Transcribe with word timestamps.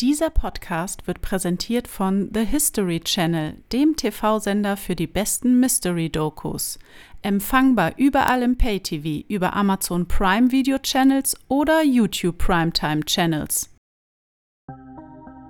Dieser 0.00 0.30
Podcast 0.30 1.08
wird 1.08 1.22
präsentiert 1.22 1.88
von 1.88 2.30
The 2.32 2.44
History 2.44 3.00
Channel, 3.00 3.56
dem 3.72 3.96
TV-Sender 3.96 4.76
für 4.76 4.94
die 4.94 5.08
besten 5.08 5.58
Mystery-Dokus. 5.58 6.78
Empfangbar 7.22 7.94
überall 7.96 8.44
im 8.44 8.56
Pay-TV, 8.56 9.26
über 9.26 9.54
Amazon 9.54 10.06
Prime 10.06 10.52
Video 10.52 10.78
Channels 10.78 11.36
oder 11.48 11.82
YouTube 11.82 12.38
Primetime 12.38 13.04
Channels. 13.06 13.74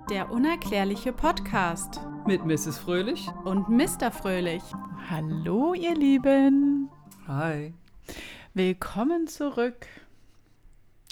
Der 0.08 0.31
unerklärliche 0.31 1.12
Podcast 1.12 2.01
Mit 2.26 2.46
Mrs. 2.46 2.78
Fröhlich. 2.78 3.28
und 3.44 3.69
Mr. 3.69 4.10
Fröhlich. 4.10 4.62
Hallo, 5.10 5.74
ihr 5.74 5.94
Lieben. 5.94 6.88
Hi. 7.26 7.74
Willkommen 8.54 9.26
zurück. 9.26 9.87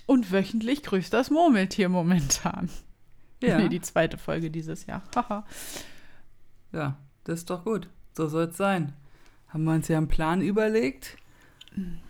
Und 0.06 0.32
wöchentlich 0.32 0.82
grüßt 0.82 1.12
das 1.12 1.28
Murmeltier 1.28 1.90
momentan. 1.90 2.70
Ja. 3.42 3.58
Nee, 3.58 3.68
die 3.70 3.80
zweite 3.80 4.18
Folge 4.18 4.50
dieses 4.50 4.86
Jahr. 4.86 5.02
Ja, 6.72 6.96
das 7.24 7.40
ist 7.40 7.50
doch 7.50 7.64
gut. 7.64 7.88
So 8.14 8.28
soll 8.28 8.44
es 8.44 8.56
sein. 8.56 8.92
Haben 9.48 9.64
wir 9.64 9.72
uns 9.74 9.88
ja 9.88 9.98
einen 9.98 10.08
Plan 10.08 10.40
überlegt. 10.40 11.16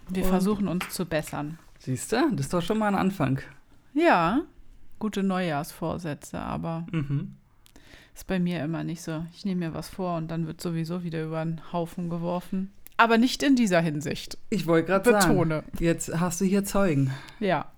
Wir 0.09 0.23
Und- 0.25 0.29
versuchen 0.31 0.69
uns 0.69 0.89
zu 0.91 1.05
bessern. 1.05 1.59
Siehst 1.79 2.13
du, 2.13 2.31
das 2.33 2.47
ist 2.47 2.55
doch 2.55 2.63
schon 2.63 2.79
mal 2.79 2.89
ein 2.89 2.95
Anfang. 2.95 3.41
Ja, 3.95 4.43
gute 4.99 5.23
Neujahrsvorsätze, 5.23 6.39
aber 6.39 6.87
Mhm. 6.93 7.37
ist 8.15 8.27
bei 8.27 8.39
mir 8.39 8.63
immer 8.65 8.83
nicht 8.85 9.03
so. 9.03 9.25
Ich 9.35 9.45
nehme 9.45 9.67
mir 9.69 9.75
was 9.75 9.89
vor 9.89 10.17
und 10.17 10.29
dann 10.29 10.47
wird 10.47 10.61
sowieso 10.61 11.03
wieder 11.05 11.25
über 11.25 11.45
den 11.45 11.61
Haufen 11.73 12.09
geworfen. 12.09 12.73
Aber 12.97 13.19
nicht 13.19 13.43
in 13.43 13.57
dieser 13.57 13.81
Hinsicht. 13.81 14.39
Ich 14.49 14.67
wollte 14.67 14.87
gerade 14.89 15.11
sagen, 15.11 15.29
Betone. 15.35 15.65
jetzt 15.79 16.19
hast 16.19 16.41
du 16.41 16.45
hier 16.47 16.65
Zeugen. 16.65 17.13
Ja. 17.41 17.71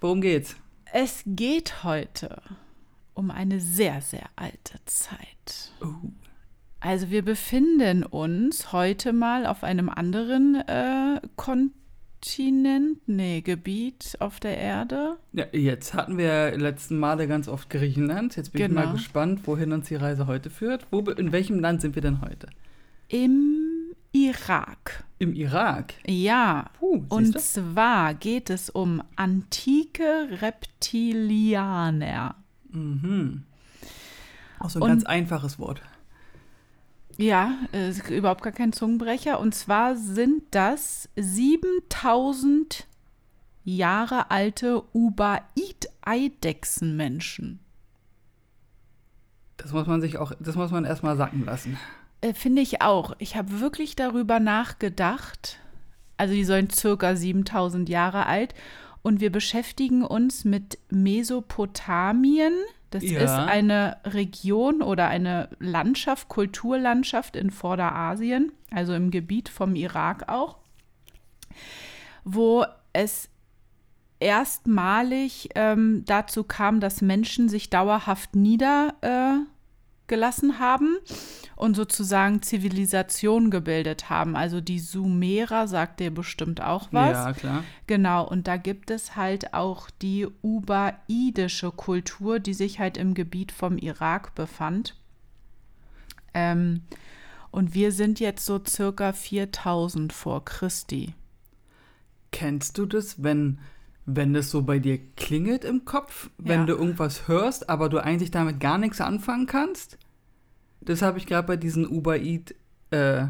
Worum 0.00 0.20
geht's? 0.20 0.56
Es 0.94 1.22
geht 1.24 1.84
heute 1.84 2.42
um 3.14 3.30
eine 3.30 3.60
sehr, 3.60 4.02
sehr 4.02 4.28
alte 4.36 4.78
Zeit. 4.84 5.72
Oh. 5.82 5.86
Also 6.80 7.10
wir 7.10 7.22
befinden 7.24 8.04
uns 8.04 8.72
heute 8.72 9.12
mal 9.14 9.46
auf 9.46 9.64
einem 9.64 9.88
anderen 9.88 10.56
äh, 10.66 11.20
Kontinent, 11.36 12.98
nee, 13.06 13.40
Gebiet 13.40 14.16
auf 14.18 14.38
der 14.38 14.58
Erde. 14.58 15.16
Ja, 15.32 15.46
jetzt 15.52 15.94
hatten 15.94 16.18
wir 16.18 16.58
letzten 16.58 16.98
Male 16.98 17.26
ganz 17.26 17.48
oft 17.48 17.70
Griechenland. 17.70 18.36
Jetzt 18.36 18.52
bin 18.52 18.60
ich 18.62 18.68
Genau. 18.68 18.84
mal 18.84 18.92
gespannt, 18.92 19.46
wohin 19.46 19.72
uns 19.72 19.88
die 19.88 19.94
Reise 19.96 20.26
heute 20.26 20.50
führt. 20.50 20.86
Wo, 20.90 21.00
in 21.00 21.32
welchem 21.32 21.58
Land 21.58 21.80
sind 21.80 21.94
wir 21.94 22.02
denn 22.02 22.20
heute? 22.20 22.48
Im 23.08 23.61
Irak. 24.42 25.04
Im 25.18 25.34
Irak. 25.34 25.94
Ja. 26.06 26.70
Puh, 26.78 27.04
Und 27.08 27.38
zwar 27.40 28.14
geht 28.14 28.50
es 28.50 28.68
um 28.70 29.02
antike 29.16 30.28
Reptilianer. 30.42 32.34
Mhm. 32.70 33.42
Auch 34.58 34.70
so 34.70 34.78
ein 34.78 34.82
Und- 34.82 34.88
ganz 34.88 35.04
einfaches 35.04 35.58
Wort. 35.58 35.82
Ja, 37.18 37.58
äh, 37.72 37.90
ist 37.90 38.08
überhaupt 38.08 38.42
gar 38.42 38.52
kein 38.54 38.72
Zungenbrecher. 38.72 39.38
Und 39.38 39.54
zwar 39.54 39.96
sind 39.96 40.44
das 40.50 41.10
7000 41.16 42.86
Jahre 43.64 44.30
alte 44.30 44.82
Ubaid-Eidechsenmenschen. 44.92 47.58
Das 49.58 49.72
muss 49.72 49.86
man 49.86 50.00
sich 50.00 50.16
auch, 50.18 50.32
das 50.40 50.56
muss 50.56 50.70
man 50.72 50.84
erstmal 50.84 51.16
sacken 51.16 51.44
lassen. 51.44 51.78
Äh, 52.22 52.32
Finde 52.32 52.62
ich 52.62 52.80
auch. 52.80 53.14
Ich 53.18 53.36
habe 53.36 53.60
wirklich 53.60 53.94
darüber 53.94 54.40
nachgedacht. 54.40 55.58
Also 56.16 56.32
die 56.32 56.44
sollen 56.44 56.70
circa 56.70 57.14
7000 57.14 57.88
Jahre 57.88 58.24
alt. 58.26 58.54
Und 59.02 59.20
wir 59.20 59.30
beschäftigen 59.30 60.04
uns 60.04 60.44
mit 60.44 60.78
Mesopotamien. 60.90 62.54
Das 62.90 63.02
Ja. 63.02 63.20
ist 63.20 63.30
eine 63.30 63.96
Region 64.04 64.80
oder 64.82 65.08
eine 65.08 65.48
Landschaft, 65.58 66.28
Kulturlandschaft 66.28 67.36
in 67.36 67.50
Vorderasien, 67.50 68.52
also 68.70 68.94
im 68.94 69.10
Gebiet 69.10 69.48
vom 69.48 69.74
Irak 69.74 70.28
auch, 70.28 70.58
wo 72.22 72.66
es 72.92 73.30
erstmalig 74.20 75.48
ähm, 75.54 76.04
dazu 76.06 76.44
kam, 76.44 76.80
dass 76.80 77.00
Menschen 77.00 77.48
sich 77.48 77.70
dauerhaft 77.70 78.36
niedergelassen 78.36 79.46
äh, 79.46 79.51
gelassen 80.12 80.58
haben 80.58 80.98
und 81.56 81.74
sozusagen 81.74 82.42
Zivilisation 82.42 83.50
gebildet 83.50 84.10
haben. 84.10 84.36
Also 84.36 84.60
die 84.60 84.78
Sumerer 84.78 85.66
sagt 85.68 86.00
dir 86.00 86.10
bestimmt 86.10 86.60
auch 86.60 86.88
was. 86.90 87.12
Ja, 87.12 87.32
klar. 87.32 87.64
Genau, 87.86 88.28
und 88.28 88.46
da 88.46 88.58
gibt 88.58 88.90
es 88.90 89.16
halt 89.16 89.54
auch 89.54 89.88
die 90.02 90.28
ubaidische 90.42 91.70
Kultur, 91.70 92.40
die 92.40 92.52
sich 92.52 92.78
halt 92.78 92.98
im 92.98 93.14
Gebiet 93.14 93.52
vom 93.52 93.78
Irak 93.78 94.34
befand. 94.34 94.96
Ähm, 96.34 96.82
und 97.50 97.72
wir 97.72 97.90
sind 97.90 98.20
jetzt 98.20 98.44
so 98.44 98.60
circa 98.62 99.14
4000 99.14 100.12
vor 100.12 100.44
Christi. 100.44 101.14
Kennst 102.32 102.76
du 102.76 102.84
das, 102.84 103.22
wenn, 103.22 103.60
wenn 104.06 104.34
das 104.34 104.50
so 104.50 104.62
bei 104.62 104.78
dir 104.78 104.98
klingelt 105.16 105.64
im 105.64 105.84
Kopf, 105.84 106.30
wenn 106.38 106.60
Ja. 106.60 106.66
du 106.66 106.72
irgendwas 106.74 107.28
hörst, 107.28 107.68
aber 107.70 107.88
du 107.88 107.98
eigentlich 108.02 108.30
damit 108.30 108.58
gar 108.60 108.78
nichts 108.78 109.00
anfangen 109.00 109.46
kannst? 109.46 109.98
Das 110.80 111.02
habe 111.02 111.18
ich 111.18 111.26
gerade 111.26 111.46
bei 111.46 111.56
diesen 111.56 111.86
Ubaid. 111.86 112.54
Äh, 112.90 113.26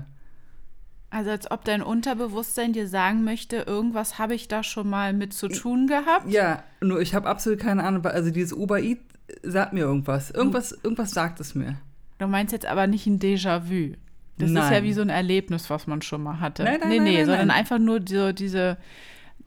Also 1.11 1.31
als 1.31 1.51
ob 1.51 1.65
dein 1.67 1.83
Unterbewusstsein 1.83 2.73
dir 2.73 2.89
sagen 2.89 3.23
möchte, 3.23 3.57
irgendwas 3.67 4.19
habe 4.19 4.35
ich 4.35 4.49
da 4.49 4.63
schon 4.63 4.89
mal 4.89 5.13
mit 5.13 5.35
zu 5.35 5.49
tun 5.49 5.87
gehabt. 5.87 6.27
ja, 6.31 6.63
nur 6.81 7.01
ich 7.03 7.15
habe 7.15 7.29
absolut 7.29 7.59
keine 7.61 7.85
Ahnung. 7.85 8.05
Also 8.07 8.31
dieses 8.31 8.55
Ubaid 8.55 8.99
sagt 9.43 9.75
mir 9.75 9.81
irgendwas. 9.81 10.31
Irgendwas, 10.31 10.73
irgendwas 10.73 11.11
sagt 11.11 11.39
es 11.41 11.55
mir. 11.55 11.77
Du 12.19 12.27
meinst 12.29 12.53
jetzt 12.53 12.65
aber 12.67 12.87
nicht 12.87 13.07
ein 13.07 13.19
Déjà-vu. 13.19 13.95
Das 14.39 14.49
ist 14.49 14.57
ja 14.57 14.71
Nein. 14.71 14.85
wie 14.85 14.93
so 14.95 15.03
ein 15.03 15.11
Erlebnis, 15.11 15.69
was 15.69 15.87
man 15.87 16.01
schon 16.01 16.23
mal 16.23 16.41
hatte. 16.41 16.65
Nein, 16.65 16.79
nein, 16.81 16.89
nee, 16.89 16.97
nein, 16.97 17.05
nee, 17.05 17.17
nein, 17.19 17.27
sondern 17.27 17.49
nein. 17.49 17.57
einfach 17.59 17.79
nur 17.79 18.01
so 18.09 18.33
diese, 18.33 18.79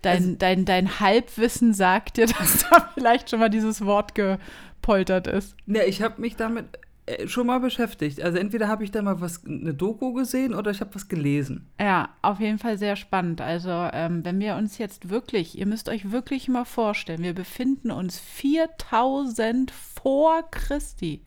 dein, 0.05 0.17
Also- 0.23 0.35
dein, 0.37 0.65
dein 0.65 0.99
Halbwissen 0.99 1.73
sagt 1.73 2.17
dir, 2.17 2.25
dass 2.39 2.65
da 2.69 2.89
vielleicht 2.93 3.29
schon 3.29 3.39
mal 3.39 3.49
dieses 3.49 3.83
Wort 3.85 4.13
gepoltert 4.15 5.27
ist. 5.27 5.55
Ja, 5.67 5.83
ich 5.83 6.01
habe 6.01 6.21
mich 6.21 6.35
damit 6.35 6.65
äh, 7.07 7.27
schon 7.27 7.47
mal 7.47 7.59
beschäftigt. 7.59 8.21
Also 8.21 8.37
entweder 8.37 8.67
habe 8.67 8.83
ich 8.83 8.91
da 8.91 9.01
mal 9.01 9.21
was, 9.21 9.45
eine 9.45 9.73
Doku 9.73 10.13
gesehen 10.13 10.53
oder 10.55 10.71
ich 10.71 10.81
habe 10.81 10.95
was 10.95 11.07
gelesen. 11.07 11.67
Ja, 11.79 12.09
auf 12.21 12.39
jeden 12.39 12.57
Fall 12.59 12.77
sehr 12.77 12.95
spannend. 12.95 13.41
Also, 13.41 13.69
ähm, 13.93 14.25
wenn 14.25 14.39
wir 14.39 14.55
uns 14.55 14.77
jetzt 14.79 15.09
wirklich, 15.09 15.57
ihr 15.57 15.65
müsst 15.67 15.87
euch 15.89 16.11
wirklich 16.11 16.47
mal 16.47 16.65
vorstellen, 16.65 17.21
wir 17.23 17.33
befinden 17.35 17.91
uns 17.91 18.17
4000 18.19 19.71
vor 19.71 20.43
Christi. 20.51 21.21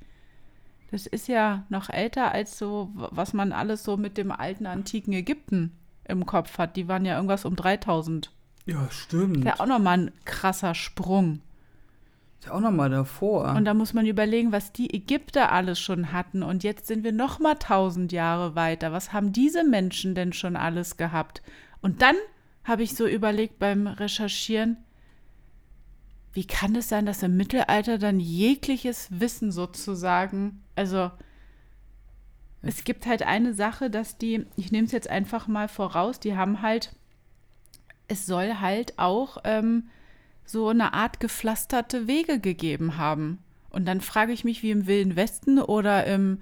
Das 0.90 1.06
ist 1.06 1.28
ja 1.28 1.64
noch 1.68 1.90
älter 1.90 2.32
als 2.32 2.58
so, 2.58 2.90
was 2.94 3.32
man 3.34 3.52
alles 3.52 3.84
so 3.84 3.96
mit 3.96 4.16
dem 4.16 4.30
alten 4.32 4.64
antiken 4.66 5.12
Ägypten 5.12 5.72
im 6.04 6.24
Kopf 6.24 6.56
hat. 6.58 6.76
Die 6.76 6.88
waren 6.88 7.04
ja 7.04 7.16
irgendwas 7.16 7.44
um 7.44 7.56
3000. 7.56 8.32
Ja, 8.68 8.86
stimmt. 8.90 9.36
Das 9.36 9.54
ist 9.54 9.58
ja 9.58 9.64
auch 9.64 9.68
nochmal 9.68 9.98
ein 9.98 10.10
krasser 10.26 10.74
Sprung. 10.74 11.40
Ist 12.38 12.48
ja 12.48 12.52
auch 12.52 12.60
noch 12.60 12.70
mal 12.70 12.90
davor. 12.90 13.54
Und 13.54 13.64
da 13.64 13.72
muss 13.72 13.94
man 13.94 14.06
überlegen, 14.06 14.52
was 14.52 14.72
die 14.72 14.94
Ägypter 14.94 15.50
alles 15.50 15.80
schon 15.80 16.12
hatten. 16.12 16.42
Und 16.42 16.62
jetzt 16.62 16.86
sind 16.86 17.02
wir 17.02 17.12
noch 17.12 17.38
mal 17.38 17.54
tausend 17.54 18.12
Jahre 18.12 18.54
weiter. 18.54 18.92
Was 18.92 19.12
haben 19.14 19.32
diese 19.32 19.64
Menschen 19.64 20.14
denn 20.14 20.34
schon 20.34 20.54
alles 20.54 20.98
gehabt? 20.98 21.42
Und 21.80 22.02
dann 22.02 22.16
habe 22.62 22.82
ich 22.82 22.94
so 22.94 23.06
überlegt 23.06 23.58
beim 23.58 23.86
Recherchieren, 23.86 24.76
wie 26.34 26.46
kann 26.46 26.76
es 26.76 26.90
sein, 26.90 27.06
dass 27.06 27.22
im 27.22 27.38
Mittelalter 27.38 27.96
dann 27.96 28.20
jegliches 28.20 29.08
Wissen 29.10 29.50
sozusagen, 29.50 30.62
also 30.76 31.10
es 32.60 32.84
gibt 32.84 33.06
halt 33.06 33.22
eine 33.22 33.54
Sache, 33.54 33.88
dass 33.88 34.18
die, 34.18 34.44
ich 34.56 34.70
nehme 34.70 34.84
es 34.86 34.92
jetzt 34.92 35.08
einfach 35.08 35.48
mal 35.48 35.68
voraus, 35.68 36.20
die 36.20 36.36
haben 36.36 36.60
halt, 36.60 36.94
es 38.08 38.26
soll 38.26 38.54
halt 38.60 38.98
auch 38.98 39.38
ähm, 39.44 39.84
so 40.44 40.68
eine 40.68 40.94
Art 40.94 41.20
gepflasterte 41.20 42.06
Wege 42.06 42.40
gegeben 42.40 42.96
haben. 42.96 43.38
Und 43.70 43.84
dann 43.84 44.00
frage 44.00 44.32
ich 44.32 44.44
mich, 44.44 44.62
wie 44.62 44.70
im 44.70 44.86
Wilden 44.86 45.14
Westen 45.14 45.60
oder 45.60 46.06
im, 46.06 46.40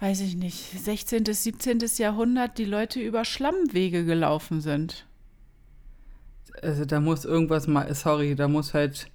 weiß 0.00 0.20
ich 0.20 0.36
nicht, 0.36 0.58
16., 0.58 1.24
17. 1.24 1.78
Jahrhundert 1.98 2.58
die 2.58 2.64
Leute 2.64 3.00
über 3.00 3.24
Schlammwege 3.24 4.04
gelaufen 4.04 4.60
sind. 4.60 5.06
Also 6.62 6.84
da 6.84 7.00
muss 7.00 7.24
irgendwas 7.24 7.66
mal, 7.66 7.92
sorry, 7.94 8.34
da 8.34 8.48
muss 8.48 8.74
halt, 8.74 9.08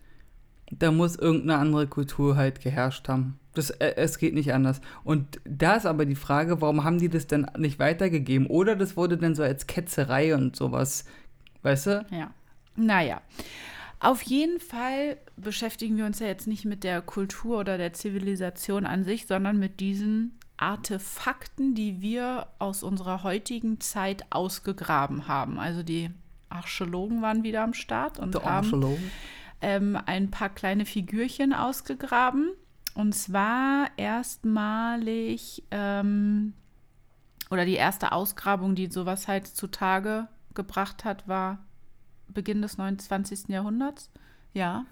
da 0.72 0.92
muss 0.92 1.16
irgendeine 1.16 1.58
andere 1.58 1.88
Kultur 1.88 2.38
halt 2.38 2.62
geherrscht 2.62 3.08
haben. 3.10 3.40
Das, 3.60 3.72
äh, 3.72 3.96
es 3.98 4.18
geht 4.18 4.34
nicht 4.34 4.54
anders. 4.54 4.80
Und 5.04 5.42
da 5.44 5.76
ist 5.76 5.86
aber 5.86 6.06
die 6.06 6.16
Frage, 6.16 6.62
warum 6.62 6.86
haben 6.86 6.98
die 6.98 7.10
das 7.10 7.28
denn 7.28 7.46
nicht 7.58 7.78
weitergegeben? 7.78 8.48
Oder 8.48 8.78
das 8.78 8.96
wurde 8.96 9.18
dann 9.18 9.36
so 9.36 9.44
als 9.44 9.68
Ketzerei 9.68 10.34
und 10.34 10.56
sowas, 10.56 11.04
weißt 11.64 11.88
du? 11.88 12.06
Ja. 12.10 12.32
Naja. 12.78 13.22
Auf 14.00 14.22
jeden 14.22 14.62
Fall 14.62 15.18
beschäftigen 15.36 15.98
wir 15.98 16.06
uns 16.06 16.20
ja 16.20 16.28
jetzt 16.28 16.48
nicht 16.48 16.64
mit 16.64 16.86
der 16.86 17.02
Kultur 17.02 17.60
oder 17.60 17.78
der 17.78 17.92
Zivilisation 17.92 18.86
an 18.86 19.04
sich, 19.04 19.28
sondern 19.28 19.60
mit 19.60 19.82
diesen 19.82 20.40
Artefakten, 20.56 21.76
die 21.76 22.02
wir 22.02 22.48
aus 22.60 22.82
unserer 22.82 23.24
heutigen 23.24 23.82
Zeit 23.82 24.24
ausgegraben 24.30 25.28
haben. 25.28 25.60
Also 25.60 25.84
die 25.84 26.12
Archäologen 26.48 27.22
waren 27.22 27.44
wieder 27.44 27.62
am 27.62 27.74
Start 27.74 28.20
und 28.20 28.42
haben 28.42 28.98
ähm, 29.60 29.98
ein 30.06 30.32
paar 30.32 30.48
kleine 30.48 30.86
Figürchen 30.86 31.52
ausgegraben. 31.52 32.52
Und 33.00 33.16
zwar 33.16 33.92
erstmalig, 33.96 35.64
ähm, 35.72 36.52
oder 37.50 37.64
die 37.64 37.76
erste 37.76 38.12
Ausgrabung, 38.12 38.76
die 38.76 38.88
sowas 38.88 39.30
halt 39.30 39.48
zutage 39.48 40.28
gebracht 40.54 41.06
hat, 41.06 41.26
war 41.26 41.60
Beginn 42.28 42.62
des 42.62 42.78
29. 42.78 43.48
Jahrhunderts. 43.48 44.12
Ja. 44.54 44.84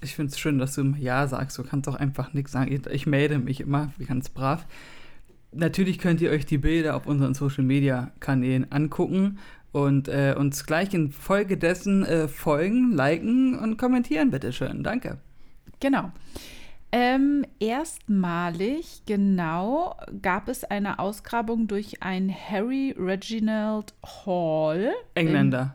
Ich 0.00 0.14
finde 0.14 0.30
es 0.30 0.38
schön, 0.38 0.60
dass 0.60 0.76
du 0.76 0.94
Ja 0.96 1.26
sagst. 1.26 1.58
Du 1.58 1.64
kannst 1.64 1.88
auch 1.88 1.96
einfach 1.96 2.34
nichts 2.34 2.52
sagen. 2.52 2.80
Ich, 2.92 3.06
melde 3.06 3.40
mich 3.40 3.58
immer 3.58 3.92
ganz 4.06 4.28
brav. 4.28 4.64
Natürlich 5.50 5.98
könnt 5.98 6.20
ihr 6.20 6.30
euch 6.30 6.46
die 6.46 6.58
Bilder 6.58 6.94
auf 6.94 7.08
unseren 7.08 7.34
Social 7.34 7.64
Media 7.64 8.12
Kanälen 8.20 8.70
angucken 8.70 9.40
und 9.72 10.06
äh, 10.06 10.36
uns 10.38 10.66
gleich 10.66 10.94
in 10.94 11.10
Folge 11.10 11.58
dessen 11.58 12.04
äh, 12.04 12.28
folgen, 12.28 12.92
liken 12.92 13.58
und 13.58 13.76
kommentieren, 13.76 14.30
bitteschön. 14.30 14.84
Danke. 14.84 15.18
Genau. 15.80 16.12
Ähm, 16.94 17.46
erstmalig, 17.58 19.02
genau, 19.06 19.96
gab 20.20 20.48
es 20.48 20.62
eine 20.64 20.98
Ausgrabung 20.98 21.66
durch 21.66 22.02
einen 22.02 22.30
Harry 22.34 22.94
Reginald 22.98 23.94
Hall. 24.26 24.92
Engländer. 25.14 25.74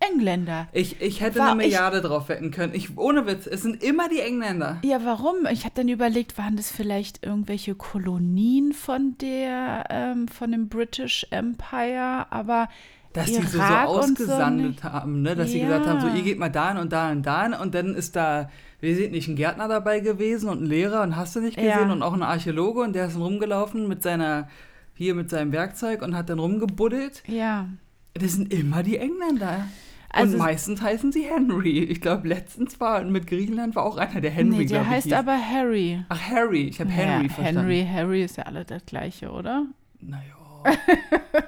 Engländer. 0.00 0.66
Ich, 0.72 1.00
ich 1.00 1.20
hätte 1.20 1.38
War- 1.38 1.52
eine 1.52 1.56
Milliarde 1.62 2.00
drauf 2.00 2.28
wetten 2.28 2.50
können. 2.50 2.74
Ich, 2.74 2.98
ohne 2.98 3.24
Witz, 3.26 3.46
es 3.46 3.62
sind 3.62 3.82
immer 3.82 4.08
die 4.08 4.20
Engländer. 4.20 4.78
Ja, 4.84 5.04
warum? 5.04 5.46
Ich 5.50 5.64
habe 5.64 5.74
dann 5.76 5.88
überlegt, 5.88 6.36
waren 6.36 6.56
das 6.56 6.70
vielleicht 6.72 7.24
irgendwelche 7.24 7.74
Kolonien 7.76 8.72
von 8.72 9.16
der, 9.20 9.84
ähm, 9.90 10.26
von 10.28 10.50
dem 10.50 10.68
British 10.68 11.24
Empire, 11.30 12.26
aber 12.30 12.68
Dass 13.12 13.26
die 13.26 13.34
so, 13.34 13.42
so 13.42 13.58
so 13.58 13.62
ausgesandet 13.62 14.66
nicht. 14.72 14.84
haben, 14.84 15.22
ne? 15.22 15.36
dass 15.36 15.50
sie 15.50 15.60
Ja. 15.60 15.66
gesagt 15.66 15.86
haben, 15.86 16.00
so 16.00 16.08
ihr 16.08 16.22
geht 16.24 16.38
mal 16.38 16.48
dahin 16.50 16.78
und 16.78 16.92
dahin 16.92 17.18
und 17.18 17.26
dahin 17.26 17.54
und 17.54 17.72
dann 17.74 17.94
ist 17.94 18.16
da, 18.16 18.50
wir 18.82 18.96
sind 18.96 19.12
nicht 19.12 19.28
ein 19.28 19.36
Gärtner 19.36 19.68
dabei 19.68 20.00
gewesen 20.00 20.48
und 20.50 20.60
ein 20.62 20.66
Lehrer 20.66 21.02
und 21.02 21.16
hast 21.16 21.34
du 21.36 21.40
nicht 21.40 21.56
gesehen 21.56 21.70
Ja. 21.86 21.92
und 21.92 22.02
auch 22.02 22.12
ein 22.12 22.22
Archäologe 22.22 22.80
und 22.80 22.92
der 22.94 23.06
ist 23.06 23.14
dann 23.14 23.22
rumgelaufen 23.22 23.88
mit 23.88 24.02
seiner, 24.02 24.48
hier 24.94 25.14
mit 25.14 25.30
seinem 25.30 25.52
Werkzeug 25.52 26.02
und 26.02 26.14
hat 26.16 26.28
dann 26.28 26.38
rumgebuddelt. 26.40 27.22
ja. 27.26 27.68
Das 28.14 28.32
sind 28.32 28.52
immer 28.52 28.82
die 28.82 28.98
Engländer. 28.98 29.66
Also- 30.10 30.34
und 30.34 30.38
meistens 30.40 30.82
heißen 30.82 31.12
sie 31.12 31.22
Henry. 31.22 31.78
Ich 31.84 32.02
glaube, 32.02 32.28
letztens 32.28 32.78
war 32.78 33.02
mit 33.04 33.26
Griechenland 33.26 33.74
war 33.74 33.84
auch 33.86 33.96
einer, 33.96 34.20
der 34.20 34.30
Henry, 34.30 34.58
nee, 34.58 34.66
der 34.66 34.86
heißt 34.86 35.10
aber 35.14 35.38
Harry. 35.38 36.04
Ach, 36.10 36.20
Harry. 36.20 36.64
Ich 36.64 36.78
habe 36.78 36.90
Henry 36.90 37.28
ja, 37.28 37.32
verstanden. 37.32 37.60
Henry, 37.70 37.88
Harry 37.90 38.22
ist 38.22 38.36
ja 38.36 38.42
alle 38.42 38.66
das 38.66 38.84
gleiche, 38.84 39.30
oder? 39.30 39.64
Naja. 40.00 40.34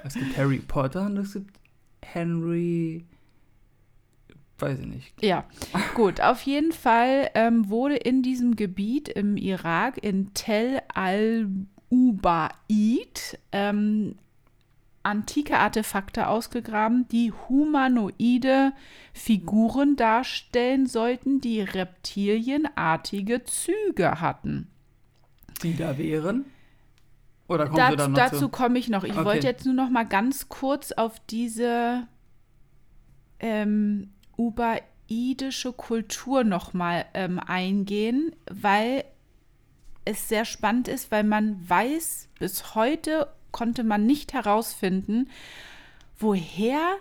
es 0.03 0.15
gibt 0.15 0.35
Harry 0.37 0.57
Potter 0.57 1.05
und 1.05 1.17
es 1.17 1.33
gibt 1.33 1.55
Henry. 2.01 3.05
Weiß 4.59 4.79
ich 4.79 4.85
nicht. 4.85 5.13
Ja, 5.23 5.43
gut. 5.95 6.21
Auf 6.21 6.41
jeden 6.43 6.71
Fall 6.71 7.29
ähm, 7.35 7.69
wurde 7.69 7.95
in 7.97 8.21
diesem 8.23 8.55
Gebiet 8.55 9.09
im 9.09 9.35
Irak, 9.35 10.01
in 10.01 10.33
Tel 10.33 10.81
al-Ubaid, 11.89 13.39
ähm, 13.51 14.15
antike 15.03 15.57
Artefakte 15.59 16.27
ausgegraben, 16.27 17.07
die 17.09 17.31
humanoide 17.31 18.73
Figuren 19.13 19.95
darstellen 19.95 20.87
sollten, 20.87 21.41
die 21.41 21.61
reptilienartige 21.61 23.43
Züge 23.43 24.19
hatten. 24.21 24.67
Die 25.63 25.75
da 25.75 25.97
wären? 25.97 26.45
Oder 27.47 27.65
kommt 27.67 27.77
Dazu, 27.79 27.95
dann 27.97 28.11
noch 28.13 28.17
dazu 28.17 28.39
zu? 28.39 28.49
komme 28.49 28.79
ich 28.79 28.89
noch. 28.89 29.03
Ich 29.03 29.11
Okay. 29.15 29.25
wollte 29.25 29.47
jetzt 29.47 29.65
nur 29.65 29.75
noch 29.75 29.89
mal 29.91 30.05
ganz 30.05 30.49
kurz 30.49 30.91
auf 30.91 31.19
diese 31.29 32.07
ähm, 33.39 34.09
ubaidische 34.37 35.73
Kultur 35.73 36.43
noch 36.43 36.73
mal 36.73 37.05
ähm, 37.13 37.39
eingehen, 37.39 38.35
weil 38.49 39.03
es 40.05 40.29
sehr 40.29 40.45
spannend 40.45 40.87
ist, 40.87 41.11
weil 41.11 41.23
man 41.23 41.67
weiß, 41.67 42.29
bis 42.39 42.75
heute 42.75 43.27
konnte 43.51 43.83
man 43.83 44.05
nicht 44.05 44.33
herausfinden, 44.33 45.29
woher 46.17 46.95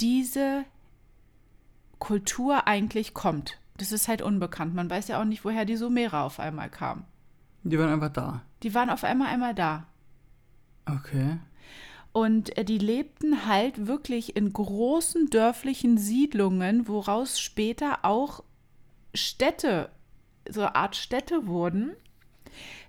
diese 0.00 0.64
Kultur 1.98 2.66
eigentlich 2.66 3.14
kommt. 3.14 3.58
Das 3.76 3.92
ist 3.92 4.08
halt 4.08 4.22
unbekannt. 4.22 4.74
Man 4.74 4.88
weiß 4.88 5.08
ja 5.08 5.20
auch 5.20 5.24
nicht, 5.24 5.44
woher 5.44 5.64
die 5.64 5.76
Sumerer 5.76 6.22
auf 6.22 6.40
einmal 6.40 6.70
kamen. 6.70 7.04
Die 7.62 7.78
waren 7.78 7.92
einfach 7.92 8.12
da. 8.12 8.42
Die 8.62 8.74
waren 8.74 8.90
auf 8.90 9.04
einmal 9.04 9.28
einmal 9.28 9.54
da. 9.54 9.86
Okay. 10.86 11.38
Und 12.16 12.56
äh, 12.56 12.64
die 12.64 12.78
lebten 12.78 13.44
halt 13.44 13.88
wirklich 13.88 14.36
in 14.36 14.50
großen 14.50 15.28
dörflichen 15.28 15.98
Siedlungen, 15.98 16.88
woraus 16.88 17.38
später 17.38 18.06
auch 18.06 18.42
Städte, 19.12 19.90
so 20.48 20.62
eine 20.62 20.76
Art 20.76 20.96
Städte 20.96 21.46
wurden. 21.46 21.92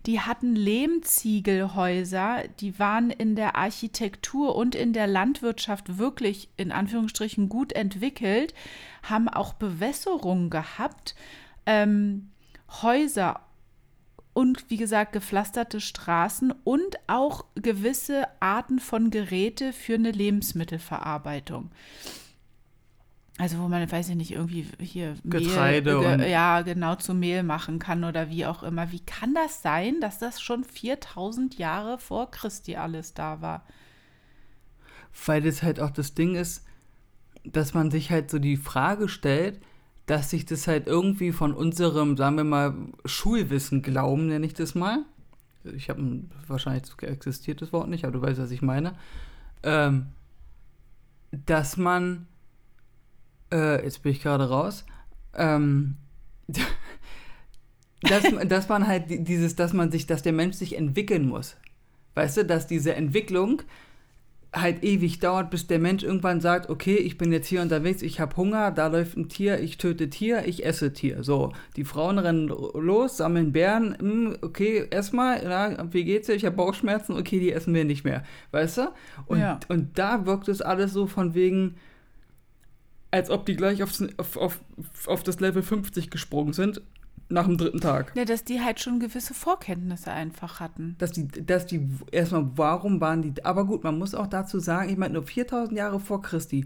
Die 0.05 0.21
hatten 0.21 0.55
Lehmziegelhäuser, 0.55 2.45
die 2.61 2.79
waren 2.79 3.09
in 3.09 3.35
der 3.35 3.57
Architektur 3.57 4.55
und 4.55 4.75
in 4.75 4.93
der 4.93 5.07
Landwirtschaft 5.07 5.97
wirklich 5.97 6.47
in 6.55 6.71
Anführungsstrichen 6.71 7.49
gut 7.49 7.73
entwickelt, 7.73 8.53
haben 9.03 9.27
auch 9.27 9.55
Bewässerung 9.55 10.49
gehabt, 10.49 11.15
ähm, 11.65 12.29
Häuser 12.81 13.41
und 14.37 14.69
wie 14.69 14.77
gesagt 14.77 15.13
gepflasterte 15.13 15.81
Straßen 15.81 16.53
und 16.63 16.99
auch 17.07 17.45
gewisse 17.55 18.27
Arten 18.39 18.77
von 18.77 19.09
Geräte 19.09 19.73
für 19.73 19.95
eine 19.95 20.11
Lebensmittelverarbeitung. 20.11 21.71
Also 23.39 23.57
wo 23.57 23.67
man, 23.67 23.91
weiß 23.91 24.09
ich 24.09 24.15
nicht, 24.15 24.33
irgendwie 24.33 24.67
hier 24.79 25.15
Getreide 25.23 25.97
Mehl, 25.97 26.17
ge, 26.17 26.31
ja 26.31 26.61
genau 26.61 26.93
zu 26.93 27.15
Mehl 27.15 27.41
machen 27.41 27.79
kann 27.79 28.03
oder 28.03 28.29
wie 28.29 28.45
auch 28.45 28.61
immer. 28.61 28.91
Wie 28.91 28.99
kann 28.99 29.33
das 29.33 29.63
sein, 29.63 30.01
dass 30.01 30.19
das 30.19 30.39
schon 30.39 30.63
4000 30.63 31.57
Jahre 31.57 31.97
vor 31.97 32.29
Christi 32.29 32.75
alles 32.75 33.15
da 33.15 33.41
war? 33.41 33.65
Weil 35.25 35.41
das 35.41 35.63
halt 35.63 35.79
auch 35.79 35.89
das 35.89 36.13
Ding 36.13 36.35
ist, 36.35 36.63
dass 37.43 37.73
man 37.73 37.89
sich 37.89 38.11
halt 38.11 38.29
so 38.29 38.37
die 38.37 38.57
Frage 38.57 39.09
stellt, 39.09 39.59
dass 40.07 40.29
sich 40.31 40.45
das 40.45 40.67
halt 40.67 40.87
irgendwie 40.87 41.31
von 41.31 41.53
unserem, 41.53 42.17
sagen 42.17 42.37
wir 42.37 42.43
mal, 42.43 42.73
Schulwissen 43.05 43.81
glauben, 43.83 44.27
nenne 44.27 44.45
ich 44.45 44.53
das 44.55 44.73
mal. 44.73 45.05
Ich 45.75 45.89
habe 45.89 46.21
wahrscheinlich 46.47 46.83
existiert 47.01 47.61
das 47.61 47.71
Wort 47.73 47.89
nicht, 47.89 48.03
aber 48.05 48.13
du 48.13 48.21
weißt, 48.21 48.39
was 48.39 48.51
ich 48.51 48.61
meine. 48.61 48.95
Ähm, 49.63 50.07
dass 51.45 51.77
man, 51.77 52.25
äh, 53.53 53.83
jetzt 53.83 54.01
bin 54.01 54.13
ich 54.13 54.21
gerade 54.21 54.47
raus, 54.49 54.85
ähm, 55.35 55.97
dass, 58.01 58.23
dass 58.47 58.69
man 58.69 58.87
halt 58.87 59.09
die- 59.09 59.23
dieses, 59.23 59.55
dass 59.55 59.73
man 59.73 59.91
sich, 59.91 60.07
dass 60.07 60.21
der 60.21 60.33
Mensch 60.33 60.55
sich 60.55 60.77
entwickeln 60.77 61.27
muss. 61.27 61.57
Weißt 62.15 62.37
du, 62.37 62.45
dass 62.45 62.65
diese 62.67 62.95
Entwicklung 62.95 63.61
halt 64.53 64.83
ewig 64.83 65.19
dauert, 65.19 65.49
bis 65.49 65.67
der 65.67 65.77
Mensch 65.79 66.03
irgendwann 66.03 66.41
sagt, 66.41 66.69
okay, 66.69 66.95
ich 66.95 67.17
bin 67.17 67.31
jetzt 67.31 67.47
hier 67.47 67.61
unterwegs, 67.61 68.01
ich 68.01 68.19
habe 68.19 68.35
Hunger, 68.37 68.71
da 68.71 68.87
läuft 68.87 69.17
ein 69.17 69.29
Tier, 69.29 69.59
ich 69.59 69.77
töte 69.77 70.09
Tier, 70.09 70.47
ich 70.47 70.65
esse 70.65 70.93
Tier. 70.93 71.23
So, 71.23 71.51
die 71.75 71.83
Frauen 71.83 72.17
rennen 72.17 72.47
los, 72.47 73.17
sammeln 73.17 73.51
Bären, 73.51 73.97
hm, 73.99 74.37
okay, 74.41 74.87
erstmal, 74.89 75.43
ja, 75.43 75.93
wie 75.93 76.05
geht's 76.05 76.27
dir? 76.27 76.33
Ich 76.33 76.45
habe 76.45 76.55
Bauchschmerzen, 76.55 77.17
okay, 77.17 77.39
die 77.39 77.51
essen 77.51 77.73
wir 77.73 77.85
nicht 77.85 78.03
mehr. 78.05 78.23
Weißt 78.51 78.77
du? 78.77 78.87
Und, 79.25 79.39
Ja. 79.39 79.59
und 79.67 79.97
da 79.99 80.25
wirkt 80.25 80.47
es 80.47 80.61
alles 80.61 80.93
so 80.93 81.07
von 81.07 81.33
wegen, 81.35 81.75
als 83.11 83.29
ob 83.29 83.45
die 83.45 83.55
gleich 83.55 83.83
aufs, 83.83 84.03
auf, 84.17 84.37
auf, 84.37 84.59
auf 85.07 85.23
das 85.23 85.39
Level 85.39 85.61
50 85.61 86.09
gesprungen 86.09 86.53
sind, 86.53 86.81
nach 87.29 87.45
dem 87.45 87.57
dritten 87.57 87.81
Tag. 87.81 88.13
Ja, 88.15 88.25
dass 88.25 88.43
die 88.43 88.61
halt 88.61 88.79
schon 88.79 88.99
gewisse 88.99 89.33
Vorkenntnisse 89.33 90.11
einfach 90.11 90.59
hatten. 90.59 90.95
dass 90.97 91.11
die, 91.11 91.27
dass 91.27 91.65
die, 91.65 91.87
erstmal, 92.11 92.49
warum 92.55 93.01
waren 93.01 93.21
die, 93.21 93.43
aber 93.43 93.65
gut, 93.65 93.83
man 93.83 93.97
muss 93.97 94.15
auch 94.15 94.27
dazu 94.27 94.59
sagen, 94.59 94.89
ich 94.89 94.97
meine, 94.97 95.15
nur 95.15 95.23
4000 95.23 95.77
Jahre 95.77 95.99
vor 95.99 96.21
Christi, 96.21 96.65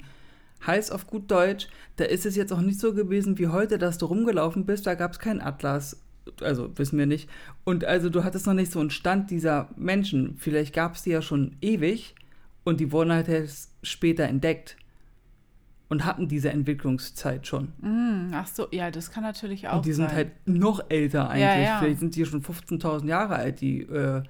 heißt 0.66 0.92
auf 0.92 1.08
gut 1.08 1.32
Deutsch, 1.32 1.68
da 1.96 2.06
ist 2.06 2.26
es 2.26 2.36
jetzt 2.36 2.54
auch 2.54 2.62
nicht 2.62 2.80
so 2.80 2.94
gewesen 2.94 3.40
wie 3.40 3.48
heute, 3.48 3.78
dass 3.78 3.98
du 3.98 4.06
rumgelaufen 4.06 4.66
bist, 4.66 4.86
da 4.86 4.94
gab 4.94 5.14
es 5.14 5.20
keinen 5.20 5.42
Atlas, 5.42 6.00
also 6.42 6.78
wissen 6.78 7.00
wir 7.00 7.08
nicht, 7.08 7.28
und 7.64 7.84
also 7.86 8.10
du 8.10 8.24
hattest 8.24 8.46
noch 8.46 8.54
nicht 8.54 8.72
so 8.72 8.80
einen 8.80 8.92
Stand 8.92 9.32
dieser 9.32 9.70
Menschen, 9.76 10.36
vielleicht 10.38 10.76
gab 10.76 10.96
es 10.96 11.02
die 11.02 11.10
ja 11.10 11.24
schon 11.24 11.56
ewig 11.62 12.14
und 12.64 12.80
die 12.80 12.92
wurden 12.92 13.12
halt 13.12 13.28
erst 13.28 13.72
später 13.82 14.26
entdeckt 14.26 14.78
und 15.92 16.06
hatten 16.06 16.30
diese 16.30 16.50
Entwicklungszeit 16.52 17.46
schon. 17.46 17.74
Hm, 17.82 18.32
ach 18.34 18.48
so, 18.48 18.66
ja, 18.72 18.90
das 18.92 19.12
kann 19.12 19.24
natürlich 19.24 19.68
auch 19.68 19.76
Und 19.76 19.86
die 19.86 19.92
sind 19.92 20.08
sein. 20.08 20.16
halt 20.16 20.48
noch 20.48 20.80
älter 20.90 21.30
eigentlich, 21.30 21.42
Ja, 21.44 21.60
ja. 21.60 21.80
vielleicht 21.80 22.00
sind 22.00 22.16
die 22.16 22.26
schon 22.26 22.42
15.000 22.42 23.08
Jahre 23.08 23.36
alt, 23.36 23.60
die, 23.60 23.82
äh, 23.82 24.24